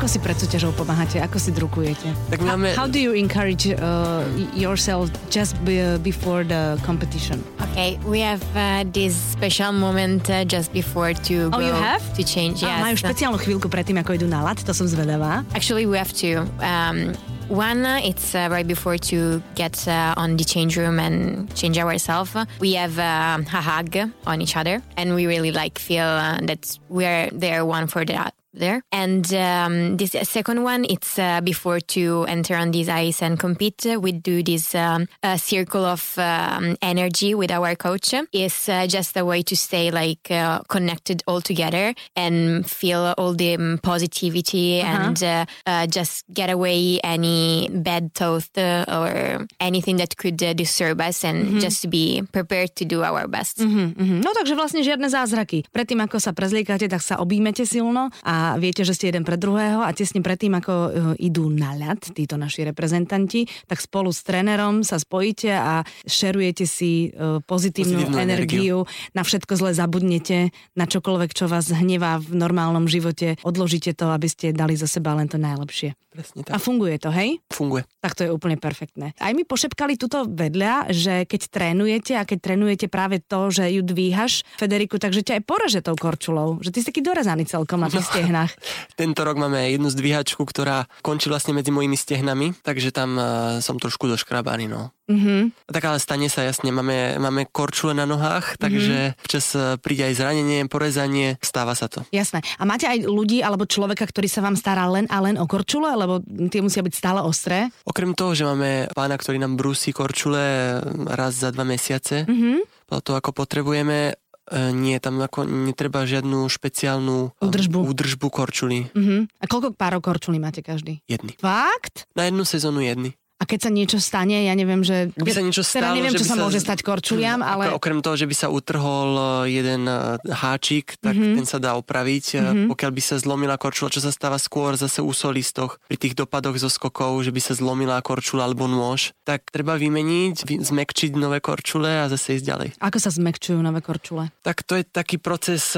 Ako 0.00 0.08
si 0.08 0.16
pred 0.16 0.32
súťažou 0.32 0.72
pomáhate? 0.72 1.20
Ako 1.20 1.36
si 1.36 1.52
drukujete? 1.52 2.08
Tak 2.32 2.40
máme... 2.40 2.72
How 2.72 2.88
do 2.88 2.96
you 2.96 3.12
encourage 3.12 3.68
uh, 3.68 4.24
yourself 4.56 5.12
just 5.28 5.60
be, 5.60 5.76
before 6.00 6.40
the 6.40 6.80
competition? 6.88 7.44
Okay, 7.60 8.00
we 8.08 8.24
have 8.24 8.40
uh, 8.56 8.88
this 8.96 9.12
special 9.12 9.76
moment 9.76 10.24
uh, 10.32 10.48
just 10.48 10.72
before 10.72 11.12
to 11.28 11.52
Oh, 11.52 11.60
go 11.60 11.68
you 11.68 11.76
have? 11.76 12.00
to 12.16 12.24
change. 12.24 12.64
Yes. 12.64 12.72
Yes. 12.72 12.80
majú 12.80 12.96
špeciálnu 12.96 13.36
chvíľku 13.44 13.68
predtým, 13.68 14.00
ako 14.00 14.16
idú 14.16 14.24
na 14.24 14.40
lat, 14.40 14.56
to 14.64 14.72
som 14.72 14.88
zvedavá. 14.88 15.44
Actually, 15.52 15.84
we 15.84 16.00
have 16.00 16.16
two. 16.16 16.48
Um, 16.64 17.12
one, 17.50 17.84
it's 17.84 18.34
uh, 18.34 18.48
right 18.50 18.66
before 18.66 18.96
to 18.96 19.42
get 19.54 19.86
uh, 19.88 20.14
on 20.16 20.36
the 20.36 20.44
change 20.44 20.76
room 20.76 20.98
and 21.00 21.52
change 21.54 21.78
ourselves. 21.78 22.36
We 22.60 22.74
have 22.74 22.98
uh, 22.98 23.42
a 23.42 23.60
hug 23.60 23.96
on 24.26 24.40
each 24.40 24.56
other, 24.56 24.82
and 24.96 25.14
we 25.14 25.26
really 25.26 25.50
like 25.50 25.78
feel 25.78 26.04
uh, 26.04 26.38
that 26.42 26.78
we're 26.88 27.28
there 27.30 27.64
one 27.64 27.88
for 27.88 28.04
the 28.04 28.32
there. 28.52 28.82
And 28.92 29.26
um, 29.34 29.96
this 29.96 30.12
second 30.28 30.62
one, 30.62 30.84
it's 30.88 31.18
uh, 31.18 31.40
before 31.40 31.80
to 31.94 32.24
enter 32.28 32.56
on 32.56 32.70
this 32.70 32.88
ice 32.88 33.22
and 33.22 33.38
compete. 33.38 33.86
We 33.86 34.12
do 34.12 34.42
this 34.42 34.74
um, 34.74 35.08
uh, 35.22 35.36
circle 35.36 35.84
of 35.84 36.18
um, 36.18 36.76
energy 36.82 37.34
with 37.34 37.50
our 37.50 37.74
coach. 37.76 38.14
It's 38.32 38.68
uh, 38.68 38.86
just 38.86 39.16
a 39.16 39.24
way 39.24 39.42
to 39.42 39.56
stay 39.56 39.90
like 39.90 40.30
uh, 40.30 40.60
connected 40.68 41.22
all 41.26 41.40
together 41.40 41.94
and 42.16 42.68
feel 42.68 43.14
all 43.16 43.34
the 43.34 43.54
um, 43.54 43.78
positivity 43.82 44.80
and 44.80 45.22
uh, 45.22 45.44
uh, 45.66 45.86
just 45.86 46.24
get 46.32 46.50
away 46.50 47.00
any 47.04 47.68
bad 47.72 48.14
thought 48.14 48.50
uh, 48.58 48.84
or 48.88 49.46
anything 49.60 49.96
that 49.98 50.16
could 50.16 50.42
uh, 50.42 50.52
disturb 50.54 51.00
us 51.00 51.24
and 51.24 51.60
just 51.60 51.88
be 51.90 52.22
prepared 52.32 52.74
to 52.76 52.84
do 52.84 53.02
our 53.02 53.28
best. 53.28 53.58
Mhm. 53.60 54.24
No 54.24 54.32
takže 54.34 54.54
vlastne 54.56 54.82
žiadne 54.82 55.06
zázraky. 55.08 55.64
Predtým, 55.72 56.00
ako 56.02 56.18
sa 56.18 56.32
prezliekate, 56.32 56.88
tak 56.88 57.02
sa 57.02 57.20
objímete 57.20 57.64
silno 57.68 58.10
a 58.24 58.39
viete, 58.56 58.82
že 58.86 58.96
ste 58.96 59.10
jeden 59.10 59.24
pre 59.26 59.36
druhého 59.40 59.82
a 59.82 59.90
tesne 59.94 60.20
predtým, 60.24 60.52
ako 60.58 60.72
uh, 60.72 60.90
idú 61.16 61.48
na 61.50 61.76
ľad, 61.76 62.00
títo 62.12 62.36
naši 62.36 62.66
reprezentanti, 62.68 63.46
tak 63.66 63.80
spolu 63.82 64.10
s 64.10 64.22
trénerom 64.26 64.82
sa 64.86 64.96
spojíte 65.00 65.50
a 65.52 65.82
šerujete 66.04 66.64
si 66.68 67.10
uh, 67.10 67.42
pozitívnu, 67.44 68.06
Pozitívnu 68.06 68.18
energiu, 68.20 68.78
na 69.12 69.22
všetko 69.22 69.52
zle 69.56 69.70
zabudnete, 69.76 70.52
na 70.76 70.84
čokoľvek, 70.86 71.30
čo 71.32 71.46
vás 71.50 71.70
hnevá 71.70 72.20
v 72.20 72.36
normálnom 72.36 72.86
živote, 72.86 73.40
odložíte 73.46 73.92
to, 73.96 74.10
aby 74.12 74.28
ste 74.30 74.56
dali 74.56 74.74
za 74.76 74.86
seba 74.86 75.16
len 75.16 75.28
to 75.28 75.36
najlepšie. 75.36 75.96
Presne 76.10 76.42
A 76.42 76.58
tak. 76.58 76.66
funguje 76.66 76.98
to, 76.98 77.14
hej? 77.14 77.38
Funguje. 77.54 77.86
Tak 78.02 78.18
to 78.18 78.26
je 78.26 78.34
úplne 78.34 78.58
perfektné. 78.58 79.14
Aj 79.14 79.30
mi 79.30 79.46
pošepkali 79.46 79.94
tuto 79.94 80.26
vedľa, 80.26 80.90
že 80.90 81.22
keď 81.22 81.40
trénujete 81.46 82.18
a 82.18 82.26
keď 82.26 82.50
trénujete 82.50 82.86
práve 82.90 83.22
to, 83.22 83.54
že 83.54 83.70
ju 83.70 83.86
dvíhaš, 83.86 84.42
Federiku, 84.58 84.98
takže 84.98 85.22
ťa 85.22 85.38
aj 85.38 85.42
poreže 85.46 85.80
tou 85.86 85.94
korčulou. 85.94 86.58
Že 86.66 86.70
ty 86.74 86.78
si 86.82 86.86
taký 86.90 87.06
dorezaný 87.06 87.46
celkom 87.46 87.86
na 87.86 87.94
tých 87.94 88.10
stehnách. 88.30 88.54
Tento 88.94 89.20
rok 89.26 89.34
máme 89.42 89.74
jednu 89.74 89.90
zdvíhačku, 89.90 90.46
ktorá 90.46 90.86
končí 91.02 91.26
vlastne 91.26 91.50
medzi 91.50 91.74
mojimi 91.74 91.98
stehnami, 91.98 92.54
takže 92.62 92.94
tam 92.94 93.18
uh, 93.18 93.24
som 93.58 93.74
trošku 93.74 94.06
doškrabaný, 94.06 94.70
no. 94.70 94.94
Mhm. 95.10 95.66
Tak 95.66 95.82
ale 95.90 95.98
stane 95.98 96.30
sa 96.30 96.46
jasne, 96.46 96.70
máme, 96.70 97.18
máme 97.18 97.50
korčule 97.50 97.90
na 97.90 98.06
nohách, 98.06 98.54
takže 98.62 99.18
včas 99.26 99.58
eh, 99.58 99.74
príde 99.82 100.06
aj 100.06 100.22
zranenie, 100.22 100.70
porezanie, 100.70 101.34
stáva 101.42 101.74
sa 101.74 101.90
to. 101.90 102.06
Jasné. 102.14 102.46
A 102.54 102.62
máte 102.62 102.86
aj 102.86 103.10
ľudí 103.10 103.42
alebo 103.42 103.66
človeka, 103.66 104.06
ktorý 104.06 104.30
sa 104.30 104.38
vám 104.38 104.54
stará 104.54 104.86
len 104.86 105.10
a 105.10 105.18
len 105.18 105.34
o 105.34 105.50
korčule, 105.50 105.90
lebo 105.98 106.22
tie 106.22 106.62
musia 106.62 106.86
byť 106.86 106.94
stále 106.94 107.26
ostré? 107.26 107.74
Okrem 107.82 108.14
toho, 108.14 108.38
že 108.38 108.46
máme 108.46 108.86
pána, 108.94 109.18
ktorý 109.18 109.42
nám 109.42 109.58
brúsi 109.58 109.90
korčule 109.90 110.38
eh, 110.38 110.78
raz 111.10 111.42
za 111.42 111.50
dva 111.50 111.66
mesiace, 111.66 112.22
Mhm. 112.30 112.62
podľa 112.86 113.02
toho, 113.02 113.16
ako 113.18 113.30
potrebujeme, 113.34 114.14
nie, 114.50 114.98
tam 114.98 115.22
ako 115.22 115.46
netreba 115.46 116.02
žiadnu 116.02 116.50
špeciálnu 116.50 117.30
eh, 117.30 117.44
Údržbu. 117.46 117.78
údržbu 117.86 118.26
korčuli. 118.28 118.90
Mhm. 118.90 119.30
A 119.38 119.44
koľko 119.46 119.76
párov 119.78 120.02
korčulí 120.02 120.42
máte 120.42 120.60
každý? 120.60 121.00
Jedny. 121.06 121.38
Fakt? 121.38 122.10
Na 122.18 122.26
jednu 122.26 122.42
sezónu 122.42 122.82
jedny. 122.82 123.14
A 123.40 123.48
keď 123.48 123.58
sa 123.62 123.70
niečo 123.70 123.96
stane, 123.96 124.44
ja 124.44 124.52
neviem, 124.52 124.84
že... 124.84 125.08
By 125.16 125.32
sa 125.32 125.40
niečo 125.40 125.64
teda 125.64 125.72
stalo, 125.80 125.96
neviem, 125.96 126.12
že 126.12 126.20
čo 126.20 126.28
sa 126.28 126.36
sa- 126.36 126.44
môže 126.44 126.60
stať 126.60 126.78
korčuliam, 126.80 127.40
ale... 127.40 127.72
Okrem 127.72 127.98
toho, 127.98 128.12
že 128.14 128.28
by 128.28 128.36
sa 128.36 128.46
utrhol 128.46 129.10
eh, 129.46 129.56
jeden 129.56 129.84
eh, 129.84 129.96
háčik, 130.26 130.94
tak 130.98 131.10
Mhm. 131.10 131.18
mm-hmm. 131.18 131.36
ten 131.36 131.46
sa 131.46 131.56
dá 131.56 131.72
opraviť. 131.74 132.26
Mm-hmm. 132.36 132.68
Pokiaľ 132.68 132.90
by 132.90 133.02
sa 133.02 133.16
zlomila 133.16 133.56
korčula, 133.56 133.88
čo 133.88 133.98
sa 133.98 134.10
stáva 134.10 134.36
skôr 134.36 134.76
zase 134.76 135.00
u 135.00 135.10
solistoch, 135.10 135.80
pri 135.82 135.96
tých 135.96 136.12
dopadoch 136.14 136.54
zo 136.54 136.68
skokov, 136.68 137.16
že 137.22 137.32
by 137.32 137.40
sa 137.40 137.52
zlomila 137.52 137.96
korčula 138.00 138.44
alebo 138.44 138.68
nôž, 138.68 139.16
tak 139.22 139.48
treba 139.48 139.74
vymeniť, 139.74 140.36
vy- 140.42 140.60
zmekčiť 140.60 141.10
nové 141.14 141.40
korčule 141.40 141.88
a 141.88 142.06
zase 142.06 142.36
ísť 142.36 142.44
ďalej. 142.44 142.68
Ako 142.78 142.98
sa 142.98 143.08
zmekčujú 143.08 143.56
nové 143.56 143.80
korčule? 143.80 144.28
Tak 144.42 144.62
to 144.62 144.76
je 144.76 144.84
taký 144.84 145.16
proces 145.16 145.72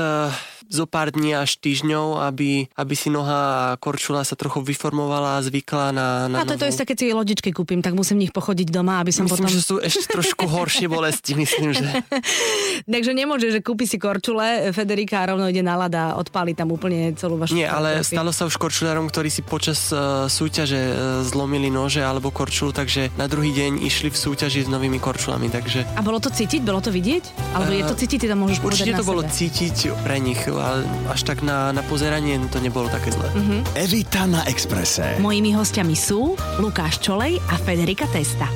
zo 0.66 0.84
pár 0.84 1.12
dní 1.12 1.32
až 1.32 1.56
týždňov, 1.58 2.24
aby, 2.24 2.66
aby 2.72 2.94
si 2.94 3.06
noha 3.06 3.74
korčula 3.78 4.24
sa 4.24 4.34
trochu 4.34 4.58
vyformovala 4.60 5.38
a 5.38 5.44
zvykla 5.44 5.86
na, 5.92 6.06
na 6.26 6.42
A 6.42 6.48
to 6.48 6.56
je 6.56 6.60
to 6.60 6.66
isté, 6.66 6.82
keď 6.82 6.96
si 6.98 7.06
lodičky 7.12 7.51
kúpim, 7.52 7.84
tak 7.84 7.92
musím 7.92 8.18
v 8.18 8.28
nich 8.28 8.34
pochodiť 8.34 8.68
doma, 8.72 9.00
aby 9.04 9.12
som 9.12 9.28
Myslím, 9.28 9.46
potom... 9.46 9.52
že 9.52 9.60
sú 9.62 9.76
ešte 9.78 10.08
trošku 10.10 10.48
horšie 10.48 10.88
bolesti, 10.88 11.36
myslím, 11.36 11.76
že... 11.76 11.86
Takže 12.92 13.12
nemôže, 13.12 13.52
že 13.52 13.60
kúpi 13.60 13.84
si 13.84 14.00
korčule, 14.00 14.72
Federika 14.72 15.22
a 15.22 15.36
rovno 15.36 15.46
ide 15.46 15.60
na 15.60 15.76
lada 15.76 16.12
a 16.12 16.16
odpáli 16.18 16.56
tam 16.56 16.72
úplne 16.72 17.12
celú 17.14 17.36
vašu... 17.36 17.54
Nie, 17.54 17.68
ale 17.68 18.00
choreografiu. 18.00 18.16
stalo 18.16 18.30
sa 18.32 18.42
už 18.48 18.56
korčuliarom, 18.56 19.06
ktorí 19.12 19.28
si 19.28 19.44
počas 19.44 19.92
uh, 19.92 20.26
súťaže 20.26 20.80
uh, 20.80 20.96
zlomili 21.22 21.68
nože 21.68 22.00
alebo 22.00 22.32
korčulu, 22.32 22.72
takže 22.72 23.12
na 23.20 23.28
druhý 23.28 23.52
deň 23.52 23.84
išli 23.84 24.08
v 24.08 24.16
súťaži 24.16 24.64
s 24.64 24.68
novými 24.72 24.96
korčulami, 24.96 25.52
takže 25.52 25.84
A 25.94 26.00
bolo 26.00 26.16
to 26.18 26.32
cítiť? 26.32 26.64
Bolo 26.64 26.80
to 26.80 26.88
vidieť? 26.88 27.52
Alebo 27.52 27.72
je 27.76 27.84
to 27.84 27.94
cítiť, 27.98 28.18
ty 28.22 28.26
to 28.30 28.36
môžeš 28.38 28.58
určite 28.62 28.94
na 28.94 29.00
to 29.02 29.08
bolo 29.08 29.22
sebe. 29.26 29.34
cítiť 29.34 29.76
pre 30.06 30.16
nich, 30.22 30.40
ale 30.46 30.86
až 31.10 31.20
tak 31.26 31.42
na, 31.42 31.74
na 31.74 31.82
pozeranie 31.82 32.38
to 32.48 32.62
nebolo 32.62 32.86
také 32.86 33.10
zlé. 33.10 33.28
Mhm. 33.34 33.56
Evita 33.74 34.22
na 34.30 34.46
Exprese. 34.46 35.18
Mojimi 35.18 35.58
hostiami 35.58 35.98
sú 35.98 36.38
Lukáš 36.62 37.02
Čolej 37.02 37.41
a 37.48 37.56
Federika 37.56 38.06
Testa. 38.06 38.46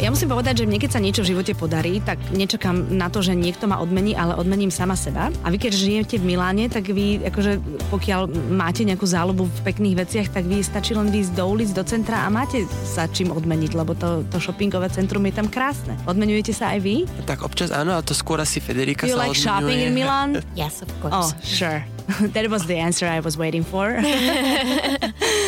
Ja 0.00 0.08
musím 0.08 0.32
povedať, 0.32 0.64
že 0.64 0.64
mne 0.64 0.80
keď 0.80 0.96
sa 0.96 1.04
niečo 1.04 1.20
v 1.20 1.36
živote 1.36 1.52
podarí, 1.52 2.00
tak 2.00 2.16
nečakám 2.32 2.72
na 2.88 3.12
to, 3.12 3.20
že 3.20 3.36
niekto 3.36 3.68
ma 3.68 3.76
odmení, 3.76 4.16
ale 4.16 4.32
odmením 4.32 4.72
sama 4.72 4.96
seba. 4.96 5.28
A 5.44 5.52
vy 5.52 5.60
keď 5.60 5.76
žijete 5.76 6.16
v 6.16 6.24
Miláne, 6.24 6.72
tak 6.72 6.88
vy, 6.88 7.20
akože 7.20 7.60
pokiaľ 7.92 8.22
máte 8.48 8.88
nejakú 8.88 9.04
záľubu 9.04 9.44
v 9.44 9.60
pekných 9.60 10.00
veciach, 10.00 10.32
tak 10.32 10.48
vy 10.48 10.64
stačí 10.64 10.96
len 10.96 11.12
výjsť 11.12 11.36
do 11.36 11.44
ulic, 11.44 11.68
do 11.76 11.84
centra 11.84 12.24
a 12.24 12.32
máte 12.32 12.64
sa 12.80 13.12
čím 13.12 13.28
odmeniť, 13.28 13.76
lebo 13.76 13.92
to, 13.92 14.24
to 14.32 14.40
shoppingové 14.40 14.88
centrum 14.88 15.20
je 15.20 15.36
tam 15.36 15.52
krásne. 15.52 15.92
Odmenujete 16.08 16.56
sa 16.56 16.72
aj 16.72 16.80
vy? 16.80 17.04
Tak 17.28 17.44
občas 17.44 17.68
áno, 17.68 17.92
a 17.92 18.00
to 18.00 18.16
skôr 18.16 18.40
asi 18.40 18.56
Federika 18.56 19.04
Do 19.04 19.12
you 19.12 19.20
sa 19.20 19.28
like 19.28 19.36
odmenuje. 19.36 19.44
shopping 19.44 19.80
in 19.84 19.92
Milan? 19.92 20.28
Yes, 20.56 20.80
of 20.80 20.88
Oh, 21.04 21.28
course. 21.28 21.36
sure. 21.44 21.84
That 22.32 22.48
was 22.48 22.64
the 22.64 22.80
answer 22.80 23.04
I 23.04 23.20
was 23.20 23.36
waiting 23.36 23.68
for. 23.68 24.00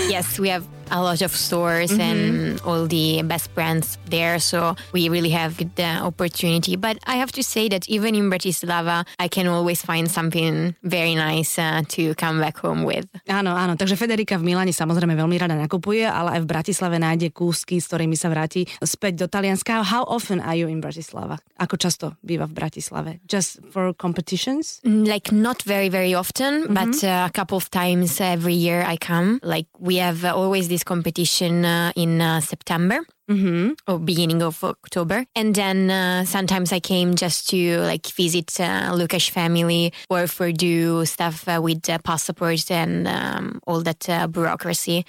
Yes, 0.09 0.37
we 0.37 0.53
have 0.53 0.69
a 0.91 1.03
lot 1.03 1.23
of 1.23 1.33
stores 1.35 1.93
and 1.93 2.61
all 2.65 2.87
the 2.87 3.23
best 3.23 3.55
brands 3.55 3.99
there, 4.09 4.39
so 4.39 4.75
we 4.93 5.09
really 5.09 5.31
have 5.31 5.57
the 5.57 6.01
opportunity. 6.03 6.77
But 6.77 6.99
I 7.07 7.17
have 7.17 7.33
to 7.33 7.43
say 7.43 7.69
that 7.69 7.89
even 7.89 8.15
in 8.15 8.31
Bratislava, 8.31 9.07
I 9.19 9.29
can 9.29 9.47
always 9.47 9.83
find 9.83 10.11
something 10.11 10.75
very 10.83 11.15
nice 11.15 11.59
uh, 11.59 11.83
to 11.97 12.15
come 12.15 12.41
back 12.41 12.59
home 12.59 12.85
with. 12.85 13.07
Áno, 13.29 13.55
áno, 13.55 13.77
takže 13.79 13.97
Federika 13.97 14.37
v 14.37 14.53
Milane 14.53 14.75
samozrejme 14.75 15.15
veľmi 15.15 15.37
rada 15.39 15.55
nakupuje, 15.55 16.05
ale 16.05 16.39
aj 16.39 16.41
v 16.45 16.51
Bratislave 16.51 16.97
nájde 16.99 17.31
kúsky, 17.31 17.79
s 17.79 17.89
ktorými 17.89 18.17
sa 18.19 18.29
vráti 18.29 18.67
späť 18.83 19.25
do 19.25 19.27
Talianska. 19.29 19.85
How 19.85 20.05
often 20.09 20.41
are 20.41 20.57
you 20.57 20.69
in 20.69 20.83
Bratislava? 20.83 21.39
Ako 21.59 21.79
často 21.79 22.19
býva 22.21 22.51
v 22.51 22.55
Bratislave? 22.59 23.11
Just 23.31 23.63
for 23.71 23.95
competitions? 23.95 24.83
Like 24.85 25.33
not 25.33 25.63
very 25.63 25.89
very 25.89 26.15
often, 26.15 26.69
but 26.75 26.99
uh, 27.05 27.29
a 27.29 27.33
couple 27.33 27.57
of 27.57 27.71
times 27.71 28.21
every 28.21 28.55
year 28.55 28.83
I 28.83 28.97
come. 28.97 29.39
Like 29.43 29.67
we 29.79 29.97
have 30.03 30.25
uh, 30.25 30.35
always 30.35 30.69
this 30.69 30.82
competition 30.85 31.65
uh, 31.65 31.93
in 31.97 32.21
uh, 32.21 32.41
September. 32.41 33.01
Mm-hmm. 33.31 33.79
or 33.87 33.99
beginning 34.03 34.43
of 34.43 34.63
October. 34.65 35.25
And 35.35 35.55
then 35.55 35.91
uh, 35.91 36.25
sometimes 36.27 36.73
I 36.73 36.81
came 36.81 37.15
just 37.15 37.49
to 37.51 37.79
like 37.81 38.07
visit 38.11 38.51
uh, 38.59 38.91
Luka's 38.93 39.29
family 39.31 39.93
or 40.11 40.27
for 40.27 40.51
do 40.51 41.07
stuff 41.07 41.47
uh, 41.47 41.63
with 41.63 41.89
uh, 41.89 42.03
passports 42.03 42.71
and 42.71 43.07
um, 43.07 43.61
all 43.67 43.81
that 43.87 44.09
uh, 44.11 44.27
bureaucracy. 44.27 45.07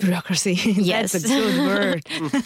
Bureaucracy. 0.00 0.56
Yes. 0.80 1.12
That's 1.14 1.28
a 1.28 1.36
good 1.36 1.58
word. 1.68 2.02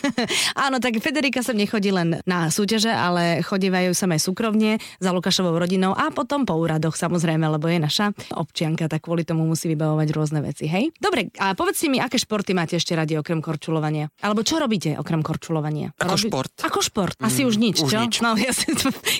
Áno, 0.66 0.82
tak 0.82 0.98
Federika 0.98 1.38
sem 1.46 1.54
nechodí 1.54 1.94
len 1.94 2.18
na 2.26 2.50
súťaže, 2.50 2.90
ale 2.90 3.46
chodívajú 3.46 3.94
sem 3.94 4.10
aj 4.10 4.20
súkromne 4.26 4.82
za 4.98 5.14
Lukášovou 5.14 5.54
rodinou 5.54 5.94
a 5.94 6.10
potom 6.10 6.42
po 6.42 6.58
úradoch 6.58 6.98
samozrejme, 6.98 7.46
lebo 7.46 7.70
je 7.70 7.78
naša 7.78 8.10
občianka, 8.34 8.90
tak 8.90 9.06
kvôli 9.06 9.22
tomu 9.22 9.46
musí 9.46 9.70
vybavovať 9.70 10.08
rôzne 10.10 10.40
veci, 10.42 10.66
hej? 10.66 10.90
Dobre, 10.98 11.30
a 11.38 11.54
povedzte 11.54 11.86
mi, 11.86 12.02
aké 12.02 12.18
športy 12.18 12.58
máte 12.58 12.74
ešte 12.74 12.98
radi 12.98 13.14
okrem 13.14 13.38
korčulovania? 13.38 14.10
Alebo 14.20 14.42
čo 14.42 14.58
robíte 14.58 14.95
okrem 15.00 15.20
korčulovania? 15.20 15.92
Ako 15.96 16.16
šport. 16.16 16.52
Ako 16.64 16.80
šport? 16.80 17.16
Asi 17.20 17.44
už 17.44 17.56
nič, 17.60 17.82
už 17.84 17.90
čo? 17.92 17.98
nič. 18.00 18.14
No, 18.24 18.34
ja, 18.36 18.52
si, 18.52 18.72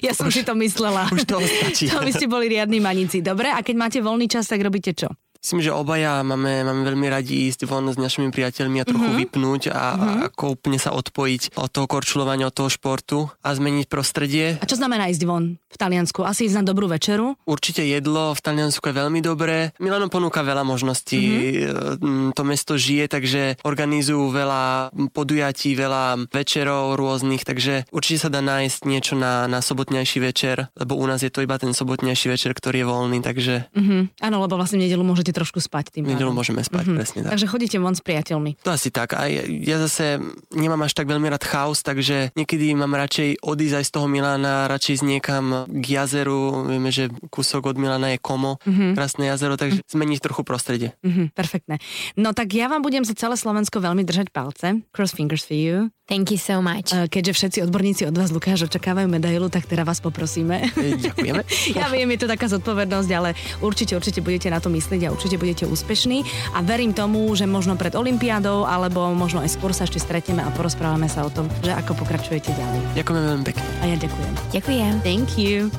ja 0.06 0.12
som 0.16 0.28
si 0.32 0.42
to 0.42 0.56
myslela. 0.56 1.08
už 1.12 1.24
toho 1.28 1.44
stačí. 1.44 1.88
to 1.92 2.00
by 2.00 2.12
ste 2.12 2.26
boli 2.26 2.48
riadni 2.48 2.80
manici. 2.80 3.20
Dobre, 3.20 3.52
a 3.52 3.60
keď 3.60 3.74
máte 3.76 3.98
voľný 4.00 4.26
čas, 4.28 4.48
tak 4.48 4.60
robíte 4.64 4.96
čo? 4.96 5.12
Myslím, 5.46 5.62
že 5.62 5.70
obaja 5.70 6.26
máme, 6.26 6.66
máme 6.66 6.82
veľmi 6.82 7.06
radi 7.06 7.46
ísť 7.46 7.70
von 7.70 7.87
s 7.87 7.94
našimi 7.94 8.35
priateľmi 8.35 8.82
a 8.82 8.88
trochu 8.90 9.06
mm-hmm. 9.06 9.22
vypnúť 9.30 9.62
a, 9.70 9.70
mm-hmm. 9.70 9.78
a 9.78 10.06
mhm. 10.11 10.20
ako 10.35 10.44
úplne 10.59 10.78
sa 10.82 10.90
odpojiť 10.90 11.54
od 11.54 11.70
toho 11.70 11.87
korčulovania, 11.87 12.50
od 12.50 12.56
toho 12.59 12.66
športu 12.66 13.30
a 13.46 13.54
zmeniť 13.54 13.87
prostredie. 13.87 14.59
A 14.59 14.66
čo 14.66 14.74
znamená 14.74 15.06
ísť 15.06 15.22
von 15.22 15.54
v 15.54 15.76
Taliansku? 15.78 16.26
Asi 16.26 16.50
ísť 16.50 16.59
na 16.59 16.64
dobrú 16.66 16.90
večeru? 16.90 17.38
Určite 17.46 17.87
jedlo 17.87 18.35
v 18.35 18.42
Taliansku 18.42 18.90
je 18.90 18.98
veľmi 18.98 19.22
dobré. 19.22 19.70
Milano 19.78 20.11
ponúka 20.11 20.42
veľa 20.42 20.66
možností. 20.66 21.62
Mm-hmm. 21.62 22.35
To 22.35 22.42
mesto 22.42 22.74
žije, 22.74 23.06
takže 23.06 23.62
organizujú 23.62 24.35
veľa 24.35 24.90
podujatí, 25.14 25.78
veľa 25.78 26.26
večerov 26.26 26.98
rôznych, 26.98 27.46
takže 27.46 27.87
určite 27.94 28.26
sa 28.26 28.35
dá 28.35 28.42
nájsť 28.42 28.82
niečo 28.82 29.14
na, 29.14 29.46
na 29.46 29.62
sobotnejší 29.62 30.18
večer, 30.26 30.74
lebo 30.74 30.98
u 30.98 31.06
nás 31.06 31.22
je 31.22 31.30
to 31.30 31.46
iba 31.46 31.54
ten 31.54 31.70
sobotnejší 31.70 32.35
večer, 32.35 32.50
ktorý 32.50 32.82
je 32.82 32.90
voľný, 32.90 33.18
takže... 33.22 33.70
Mm-hmm. 33.70 34.26
Áno, 34.26 34.42
lebo 34.42 34.59
vlastne 34.59 34.82
nedelu 34.82 35.06
môžete 35.06 35.36
trošku 35.37 35.61
spať. 35.61 36.01
Tým 36.01 36.09
nedelu 36.09 36.33
môžeme 36.33 36.64
spať, 36.64 36.88
mm-hmm. 36.88 36.96
presne 36.96 37.20
tak. 37.29 37.31
Takže 37.37 37.46
chodíte 37.53 37.77
von 37.77 37.92
s 37.92 38.01
priateľmi. 38.01 38.57
To 38.64 38.72
asi 38.72 38.88
tak. 38.88 39.12
A 39.12 39.29
ja, 39.29 39.44
ja 39.44 39.77
zase 39.77 40.16
nemám 40.57 40.88
až 40.88 40.96
tak 40.96 41.05
veľmi 41.05 41.29
rád 41.29 41.44
chaos, 41.44 41.85
takže 41.85 42.33
niekedy 42.33 42.72
mám 42.72 42.96
radšej 42.96 43.44
odísť 43.44 43.77
aj 43.77 43.85
z 43.85 43.90
toho 43.92 44.07
Milána, 44.09 44.64
radšej 44.72 45.01
z 45.01 45.03
niekam 45.05 45.68
k 45.68 45.85
jazeru. 45.85 46.64
Vieme, 46.72 46.88
že 46.88 47.12
kúsok 47.29 47.68
od 47.68 47.77
Milána 47.77 48.16
je 48.16 48.18
Komo, 48.18 48.57
mm-hmm. 48.64 48.96
krásne 48.96 49.29
jazero, 49.29 49.61
takže 49.61 49.85
mm-hmm. 49.85 49.92
zmeniť 49.92 50.18
trochu 50.25 50.42
prostredie. 50.42 50.96
Mm-hmm, 51.05 51.27
perfektné. 51.37 51.77
No 52.16 52.33
tak 52.33 52.57
ja 52.57 52.72
vám 52.72 52.81
budem 52.81 53.05
za 53.05 53.12
celé 53.12 53.37
Slovensko 53.37 53.85
veľmi 53.85 54.07
držať 54.09 54.33
palce. 54.33 54.81
Cross 54.96 55.12
fingers 55.12 55.44
for 55.44 55.59
you. 55.59 55.92
Thank 56.07 56.31
you 56.31 56.38
so 56.38 56.62
much. 56.62 56.94
Keďže 56.94 57.33
všetci 57.35 57.59
odborníci 57.66 58.07
od 58.07 58.14
vás, 58.14 58.31
Lukáš, 58.31 58.70
očakávajú 58.70 59.11
medailu, 59.11 59.51
tak 59.51 59.66
teda 59.66 59.83
vás 59.83 59.99
poprosíme. 59.99 60.70
Ďakujeme. 61.03 61.42
ja 61.83 61.90
viem, 61.90 62.07
je 62.14 62.18
to 62.22 62.31
taká 62.31 62.46
zodpovednosť, 62.46 63.11
ale 63.11 63.35
určite, 63.59 63.99
určite 63.99 64.22
budete 64.22 64.46
na 64.46 64.62
to 64.62 64.70
myslieť 64.70 65.03
a 65.03 65.11
určite 65.16 65.40
budete 65.40 65.64
úspešní. 65.64 66.29
A 66.52 66.61
verím 66.61 66.92
tomu, 66.92 67.33
že 67.33 67.48
možno 67.48 67.81
pred 67.81 67.96
Olympiádou, 67.96 68.68
alebo 68.68 69.09
možno 69.16 69.40
aj 69.40 69.57
skôr 69.57 69.72
sa 69.72 69.88
ešte 69.88 69.96
stretneme 69.96 70.44
a 70.44 70.52
porozprávame 70.52 71.09
sa 71.09 71.24
o 71.24 71.33
tom, 71.33 71.48
že 71.64 71.72
ako 71.72 71.96
pokračujete 72.05 72.52
ďalej. 72.52 72.81
Ďakujem 73.00 73.22
veľmi 73.33 73.44
pekne. 73.48 73.64
A 73.81 73.85
ja 73.88 73.96
ďakujem. 73.96 74.33
Ďakujem. 74.52 74.92
Thank 75.00 75.40
you. 75.40 75.72